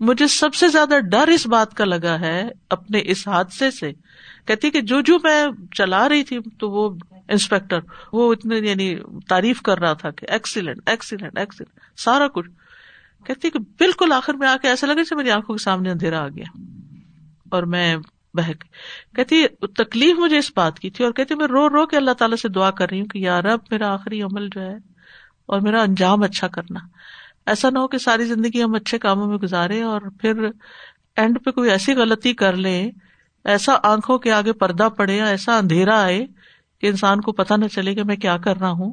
مجھے 0.00 0.26
سب 0.26 0.54
سے 0.54 0.68
زیادہ 0.68 0.94
ڈر 1.10 1.28
اس 1.28 1.46
بات 1.46 1.74
کا 1.74 1.84
لگا 1.84 2.20
ہے 2.20 2.48
اپنے 2.70 3.00
اس 3.04 3.28
حادثے 3.28 3.70
سے۔ 3.70 3.92
کہتی 4.46 4.70
کہ 4.70 4.80
جو 4.80 5.00
جو 5.00 5.16
میں 5.22 5.46
چلا 5.72 6.08
رہی 6.08 6.22
تھی 6.22 6.38
تو 6.58 6.70
وہ 6.70 6.90
انسپیکٹر، 7.28 7.78
وہ 8.12 8.32
اتنے 8.32 8.56
یعنی 8.56 8.96
تعریف 9.28 9.62
کر 9.62 9.78
رہا 9.78 9.92
تھا 9.92 10.10
کہ 10.10 10.26
ایکسیلنٹ 10.30 10.80
ایکسیلنٹ 10.86 11.38
ایکسیلنٹ، 11.38 12.00
سارا 12.00 12.28
کچھ۔ 12.28 12.50
کہتی 13.24 13.50
کہ 13.50 13.58
بالکل 13.58 14.12
آخر 14.12 14.34
میں 14.34 14.48
آ 14.48 14.56
کے 14.62 14.68
ایسا 14.68 14.86
لگے 14.86 15.14
میری 15.14 15.30
آنکھوں 15.30 15.56
کے 15.56 15.64
سامنے 15.64 15.90
اندھیرا 15.90 16.24
آ 16.24 16.28
گیا۔ 16.28 16.62
اور 17.50 17.62
میں 17.62 17.96
بہ 18.34 18.52
کہتی 19.16 19.48
تکلیف 19.48 20.18
مجھے 20.18 20.38
اس 20.38 20.52
بات 20.56 20.78
کی 20.78 20.90
تھی 20.90 21.04
اور 21.04 21.12
کہتی 21.12 21.34
میں 21.34 21.46
رو 21.46 21.68
رو 21.68 21.86
کے 21.86 21.96
اللہ 21.96 22.10
تعالیٰ 22.10 22.36
سے 22.36 22.48
دعا 22.48 22.70
کر 22.70 22.90
رہی 22.90 23.00
ہوں 23.00 23.06
کہ 23.06 23.18
یار 23.18 23.44
اب 23.44 23.58
میرا 23.70 23.92
آخری 23.92 24.22
عمل 24.22 24.48
جو 24.48 24.60
ہے 24.60 24.89
اور 25.50 25.60
میرا 25.60 25.82
انجام 25.82 26.22
اچھا 26.22 26.48
کرنا۔ 26.48 26.80
ایسا 27.46 27.70
نہ 27.70 27.78
ہو 27.78 27.88
کہ 27.88 27.98
ساری 27.98 28.24
زندگی 28.24 28.62
ہم 28.62 28.74
اچھے 28.74 28.98
کاموں 28.98 29.26
میں 29.26 29.36
گزارے 29.36 29.82
اور 29.82 30.00
پھر 30.20 30.32
اینڈ 31.16 31.38
پہ 31.44 31.50
کوئی 31.50 31.70
ایسی 31.70 31.92
غلطی 31.94 32.32
کر 32.32 32.52
لیں 32.52 32.90
ایسا 33.44 33.74
آنکھوں 33.82 34.18
کے 34.18 34.32
آگے 34.32 34.52
پردہ 34.52 34.88
پڑے 34.96 35.16
یا 35.16 35.26
ایسا 35.26 35.58
اندھیرا 35.58 36.02
آئے 36.02 36.26
کہ 36.80 36.86
انسان 36.86 37.20
کو 37.20 37.32
پتا 37.32 37.56
نہ 37.56 37.66
چلے 37.66 37.94
کہ 37.94 38.04
میں 38.04 38.16
کیا 38.16 38.36
کر 38.36 38.56
رہا 38.56 38.70
ہوں۔ 38.70 38.92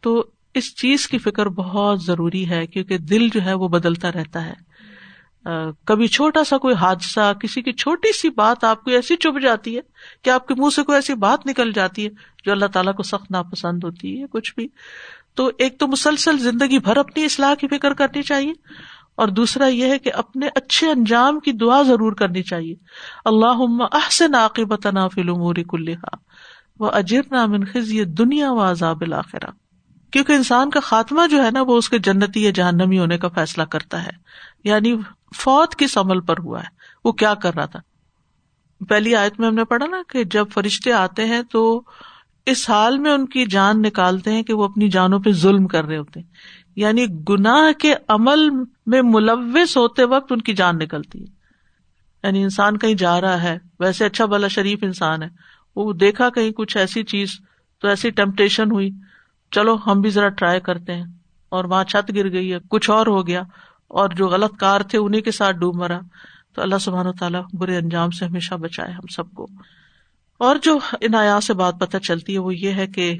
تو 0.00 0.24
اس 0.54 0.76
چیز 0.76 1.08
کی 1.08 1.18
فکر 1.18 1.46
بہت 1.46 2.02
ضروری 2.02 2.50
ہے 2.50 2.66
کیونکہ 2.66 2.98
دل 2.98 3.28
جو 3.28 3.42
ہے 3.42 3.52
وہ 3.52 3.68
بدلتا 3.68 4.12
رہتا 4.12 4.46
ہے۔ 4.46 4.72
کبھی 5.84 6.06
چھوٹا 6.06 6.44
سا 6.44 6.58
کوئی 6.58 6.74
حادثہ، 6.74 7.32
کسی 7.40 7.62
کی 7.62 7.72
چھوٹی 7.72 8.12
سی 8.12 8.30
بات 8.30 8.64
آپ 8.64 8.84
کو 8.84 8.90
ایسی 8.90 9.16
چپ 9.16 9.40
جاتی 9.42 9.76
ہے 9.76 9.80
کہ 10.22 10.30
آپ 10.30 10.48
کے 10.48 10.54
منہ 10.54 10.70
سے 10.76 10.82
کوئی 10.82 10.96
ایسی 10.96 11.14
بات 11.14 11.46
نکل 11.46 11.72
جاتی 11.72 12.04
ہے 12.04 12.10
جو 12.44 12.52
اللہ 12.52 12.66
تعالیٰ 12.66 12.94
کو 12.94 13.02
سخت 13.02 13.30
ناپسند 13.30 13.84
ہوتی 13.84 14.20
ہے، 14.20 14.26
کچھ 14.30 14.54
بھی۔ 14.54 14.68
تو 15.34 15.50
ایک 15.58 15.78
تو 15.78 15.88
مسلسل 15.88 16.38
زندگی 16.38 16.78
بھر 16.78 16.96
اپنی 16.96 17.24
اصلاح 17.24 17.54
کی 17.54 17.68
فکر 17.68 17.94
کرنی 17.94 18.22
چاہیے 18.22 18.52
اور 19.14 19.28
دوسرا 19.28 19.66
یہ 19.66 19.86
ہے 19.86 19.98
کہ 19.98 20.12
اپنے 20.14 20.48
اچھے 20.54 20.90
انجام 20.90 21.40
کی 21.40 21.52
دعا 21.52 21.82
ضرور 21.82 22.12
کرنی 22.12 22.42
چاہیے۔ 22.42 22.74
اللہ 23.24 23.86
احسن 23.92 24.34
عاقبت 24.34 24.86
فلوموری 25.14 25.64
کلحا 25.64 26.16
وہ 26.78 26.90
اجر 26.90 27.20
نامن 27.30 27.64
خز 27.64 27.92
یہ 27.92 28.04
دنیا 28.04 28.52
و 28.52 28.70
عذاب 28.70 29.00
الآخرہ 29.00 29.50
کیونکہ 30.12 30.32
انسان 30.32 30.70
کا 30.70 30.80
خاتمہ 30.80 31.26
جو 31.30 31.44
ہے 31.44 31.50
نا 31.50 31.62
وہ 31.62 31.76
اس 31.76 31.88
کے 31.88 31.98
جنتی 31.98 32.44
یا 32.44 32.50
جہنمی 32.50 32.98
ہونے 32.98 33.18
کا 33.18 33.28
فیصلہ 33.28 33.62
کرتا 33.62 34.04
ہے۔ 34.06 34.10
یعنی 34.64 34.96
فوت 35.36 35.76
کس 35.76 35.98
عمل 35.98 36.20
پر 36.20 36.38
ہوا 36.38 36.60
ہے؟ 36.60 36.68
وہ 37.04 37.12
کیا 37.12 37.34
کر 37.34 37.54
رہا 37.54 37.66
تھا؟ 37.66 37.80
پہلی 38.88 39.16
آیت 39.16 39.40
میں 39.40 39.48
ہم 39.48 39.54
نے 39.54 39.64
پڑھا 39.64 39.86
نا 39.86 39.96
کہ 40.08 40.24
جب 40.24 40.44
فرشتے 40.54 40.92
آتے 40.92 41.26
ہیں 41.26 41.42
تو 41.42 41.82
اس 42.46 42.70
حال 42.70 42.98
میں 42.98 43.10
ان 43.10 43.26
کی 43.26 43.46
جان 43.46 43.82
نکالتے 43.82 44.32
ہیں 44.32 44.42
کہ 44.42 44.52
وہ 44.52 44.64
اپنی 44.64 44.88
جانوں 44.88 45.20
پہ 45.20 45.32
ظلم 45.32 45.66
کر 45.66 45.84
رہے 45.84 45.96
ہوتے 45.96 46.20
ہیں۔ 46.20 46.26
یعنی 46.76 47.06
گناہ 47.28 47.72
کے 47.72 47.94
عمل 48.08 48.50
میں 48.86 49.02
ملوث 49.04 49.76
ہوتے 49.76 50.04
وقت 50.04 50.32
ان 50.32 50.40
کی 50.40 50.52
جان 50.52 50.78
نکلتی 50.78 51.20
ہے۔ 51.20 51.26
یعنی 52.22 52.42
انسان 52.42 52.78
کہیں 52.78 52.94
جا 52.94 53.20
رہا 53.20 53.42
ہے، 53.42 53.58
ویسے 53.80 54.04
اچھا 54.04 54.24
بلا 54.24 54.48
شریف 54.48 54.78
انسان 54.82 55.22
ہے۔ 55.22 55.28
وہ 55.76 55.92
دیکھا 55.92 56.30
کہیں 56.30 56.50
کچھ 56.50 56.76
ایسی 56.76 57.02
چیز، 57.02 57.30
تو 57.80 57.88
ایسی 57.88 58.10
ٹمپٹیشن 58.10 58.70
ہوئی، 58.70 58.90
چلو 59.50 59.76
ہم 59.86 60.00
بھی 60.00 60.10
ذرا 60.10 60.28
ٹرائی 60.28 60.60
کرتے 60.60 60.94
ہیں۔ 60.94 61.04
اور 61.48 61.64
وہاں 61.64 61.84
چھت 61.84 62.14
گر 62.16 62.32
گئی 62.32 62.52
ہے، 62.52 62.58
کچھ 62.70 62.90
اور 62.90 63.06
ہو 63.06 63.26
گیا۔ 63.26 63.42
اور 63.88 64.08
جو 64.08 64.28
غلط 64.28 64.56
کار 64.56 64.80
تھے 64.80 64.98
انہیں 64.98 65.20
کے 65.20 65.30
ساتھ 65.30 65.56
ڈوب 65.56 65.76
مرا۔ 65.76 66.00
تو 66.54 66.62
اللہ 66.62 66.78
سبحان 66.80 67.06
و 67.06 67.12
تعالیٰ 67.12 67.42
برے 67.52 67.76
انجام 67.76 68.10
سے 68.10 68.24
ہمیشہ 68.24 68.54
بچائے 68.54 68.92
ہم 68.92 69.06
سب 69.16 69.30
کو۔ 69.30 69.46
اور 70.42 70.56
جو 70.62 70.78
ان 71.00 71.14
آیا 71.14 71.40
سے 71.40 71.54
بات 71.54 71.74
پتہ 71.80 71.96
چلتی 71.96 72.34
ہے، 72.34 72.38
وہ 72.38 72.56
یہ 72.56 72.70
ہے 72.70 72.86
کہ 72.86 73.18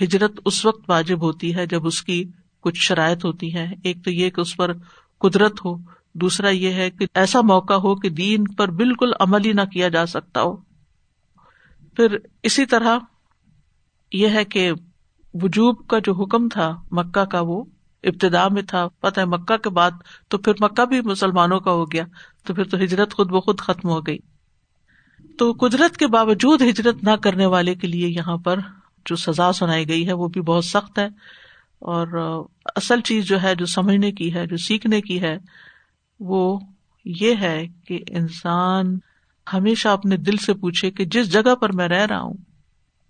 ہجرت 0.00 0.40
اس 0.44 0.64
وقت 0.66 0.90
واجب 0.90 1.22
ہوتی 1.22 1.54
ہے 1.54 1.66
جب 1.66 1.86
اس 1.86 2.02
کی 2.02 2.24
کچھ 2.60 2.78
شرائط 2.78 3.24
ہوتی 3.24 3.54
ہے 3.54 3.74
ایک 3.84 4.04
تو 4.04 4.10
یہ 4.10 4.30
کہ 4.30 4.40
اس 4.40 4.56
پر 4.56 4.72
قدرت 5.18 5.64
ہو، 5.64 5.76
دوسرا 6.12 6.48
یہ 6.48 6.72
ہے 6.72 6.90
کہ 6.90 7.06
ایسا 7.14 7.40
موقع 7.40 7.74
ہو 7.74 7.94
کہ 7.94 8.08
دین 8.08 8.44
پر 8.44 8.70
بالکل 8.70 9.10
عمل 9.20 9.44
ہی 9.44 9.52
نہ 9.52 9.60
کیا 9.60 9.88
جا 9.88 10.06
سکتا 10.06 10.42
ہو۔ 10.42 10.56
پھر 11.96 12.16
اسی 12.42 12.66
طرح 12.66 12.98
یہ 14.12 14.28
ہے 14.28 14.44
کہ 14.44 14.72
وجوب 15.34 15.86
کا 15.86 15.98
جو 15.98 16.12
حکم 16.12 16.48
تھا 16.48 16.76
مکہ 16.90 17.24
کا، 17.24 17.40
وہ 17.40 17.64
ابتدا 18.04 18.48
میں 18.48 18.62
تھا۔ 18.62 18.88
پتہ 18.88 19.20
ہے 19.20 19.24
مکہ 19.24 19.56
کے 19.56 19.70
بعد 19.70 19.90
تو 20.28 20.38
پھر 20.38 20.52
مکہ 20.60 20.84
بھی 20.84 21.00
مسلمانوں 21.00 21.60
کا 21.60 21.70
ہو 21.70 21.92
گیا، 21.92 22.04
تو 22.44 22.54
پھر 22.54 22.64
تو 22.64 22.76
ہجرت 22.76 23.14
خود 23.14 23.28
بخود 23.30 23.58
ختم 23.58 23.88
ہو 23.88 24.06
گئی۔ 24.06 24.18
تو 25.38 25.52
قدرت 25.60 25.96
کے 25.96 26.06
باوجود 26.06 26.62
ہجرت 26.62 27.02
نہ 27.04 27.16
کرنے 27.22 27.46
والے 27.46 27.74
کے 27.74 27.86
لیے 27.86 28.08
یہاں 28.08 28.36
پر 28.36 28.60
جو 29.06 29.16
سزا 29.16 29.52
سنائی 29.52 29.88
گئی 29.88 30.06
ہے 30.06 30.12
وہ 30.12 30.28
بھی 30.28 30.40
بہت 30.40 30.64
سخت 30.64 30.98
ہے 30.98 31.06
اور 31.82 32.46
اصل 32.76 33.00
چیز 33.00 33.24
جو 33.24 33.42
ہے، 33.42 33.54
جو 33.54 33.66
سمجھنے 33.66 34.12
کی 34.12 34.34
ہے، 34.34 34.46
جو 34.46 34.56
سیکھنے 34.56 35.00
کی 35.00 35.20
ہے، 35.20 35.36
وہ 36.20 36.58
یہ 37.04 37.34
ہے 37.40 37.66
کہ 37.88 37.98
انسان 38.08 38.98
ہمیشہ 39.46 39.88
اپنے 39.88 40.16
دل 40.16 40.36
سے 40.36 40.54
پوچھے 40.54 40.90
کہ 40.90 41.04
جس 41.04 41.32
جگہ 41.32 41.54
پر 41.54 41.72
میں 41.72 41.88
رہ 41.88 42.06
رہا 42.06 42.20
ہوں، 42.20 42.34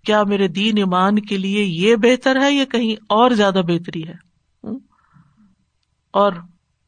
کیا 0.05 0.23
میرے 0.23 0.47
دین 0.47 0.77
ایمان 0.77 1.19
کے 1.19 1.37
لیے 1.37 1.63
یہ 1.63 1.95
بہتر 1.95 2.41
ہے 2.41 2.51
یا 2.53 2.65
کہیں 2.65 2.93
اور 3.09 3.31
زیادہ 3.31 3.61
بہتری 3.67 4.07
ہے؟ 4.07 4.15
اور 6.13 6.33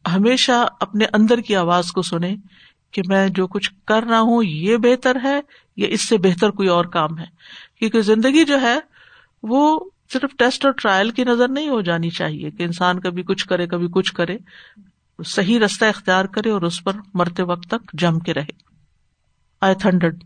ہمیشہ 0.06 0.66
اپنے 0.80 1.06
اندر 1.14 1.42
کی 1.42 1.56
آواز 1.56 1.92
کو 1.92 2.02
سنیں 2.02 2.36
کہ 2.94 3.02
میں 3.08 3.30
جو 3.30 3.48
کچھ 3.48 3.72
کر 3.88 4.04
رہا 4.04 4.20
ہوں 4.20 4.44
یہ 4.44 4.78
بہتر 4.78 5.18
ہے 5.24 5.42
یا 5.78 5.88
اس 5.88 6.08
سے 6.08 6.18
بہتر 6.18 6.50
کوئی 6.50 6.68
اور 6.68 6.86
کام 6.86 7.20
ہے؟ 7.20 7.26
کیونکہ 7.80 8.02
زندگی 8.02 8.46
جو 8.46 8.62
ہے 8.62 8.80
وہ 9.44 9.80
صرف 10.14 10.32
ٹیسٹ 10.38 10.66
اور 10.66 10.74
ٹرائل 10.74 11.10
کی 11.10 11.24
نظر 11.24 11.48
نہیں 11.48 11.70
ہو 11.70 11.82
جانی 11.82 12.10
چاہیے 12.10 12.52
کہ 12.52 12.64
انسان 12.64 13.00
کبھی 13.00 13.24
کچھ 13.24 13.48
کرے، 13.48 13.68
کبھی 13.68 13.88
کچھ 13.92 14.14
کرے۔ 14.14 14.38
صحیح 15.26 15.60
رستہ 15.60 15.86
اختیار 15.86 16.26
کرے 16.26 16.50
اور 16.50 16.62
اس 16.62 16.84
پر 16.84 16.92
مرتے 17.14 17.44
وقت 17.44 17.68
تک 17.68 17.92
جم 17.94 18.20
کے 18.20 18.34
رہے۔ 18.34 18.74
I 19.62 19.76
hundred. 19.86 20.24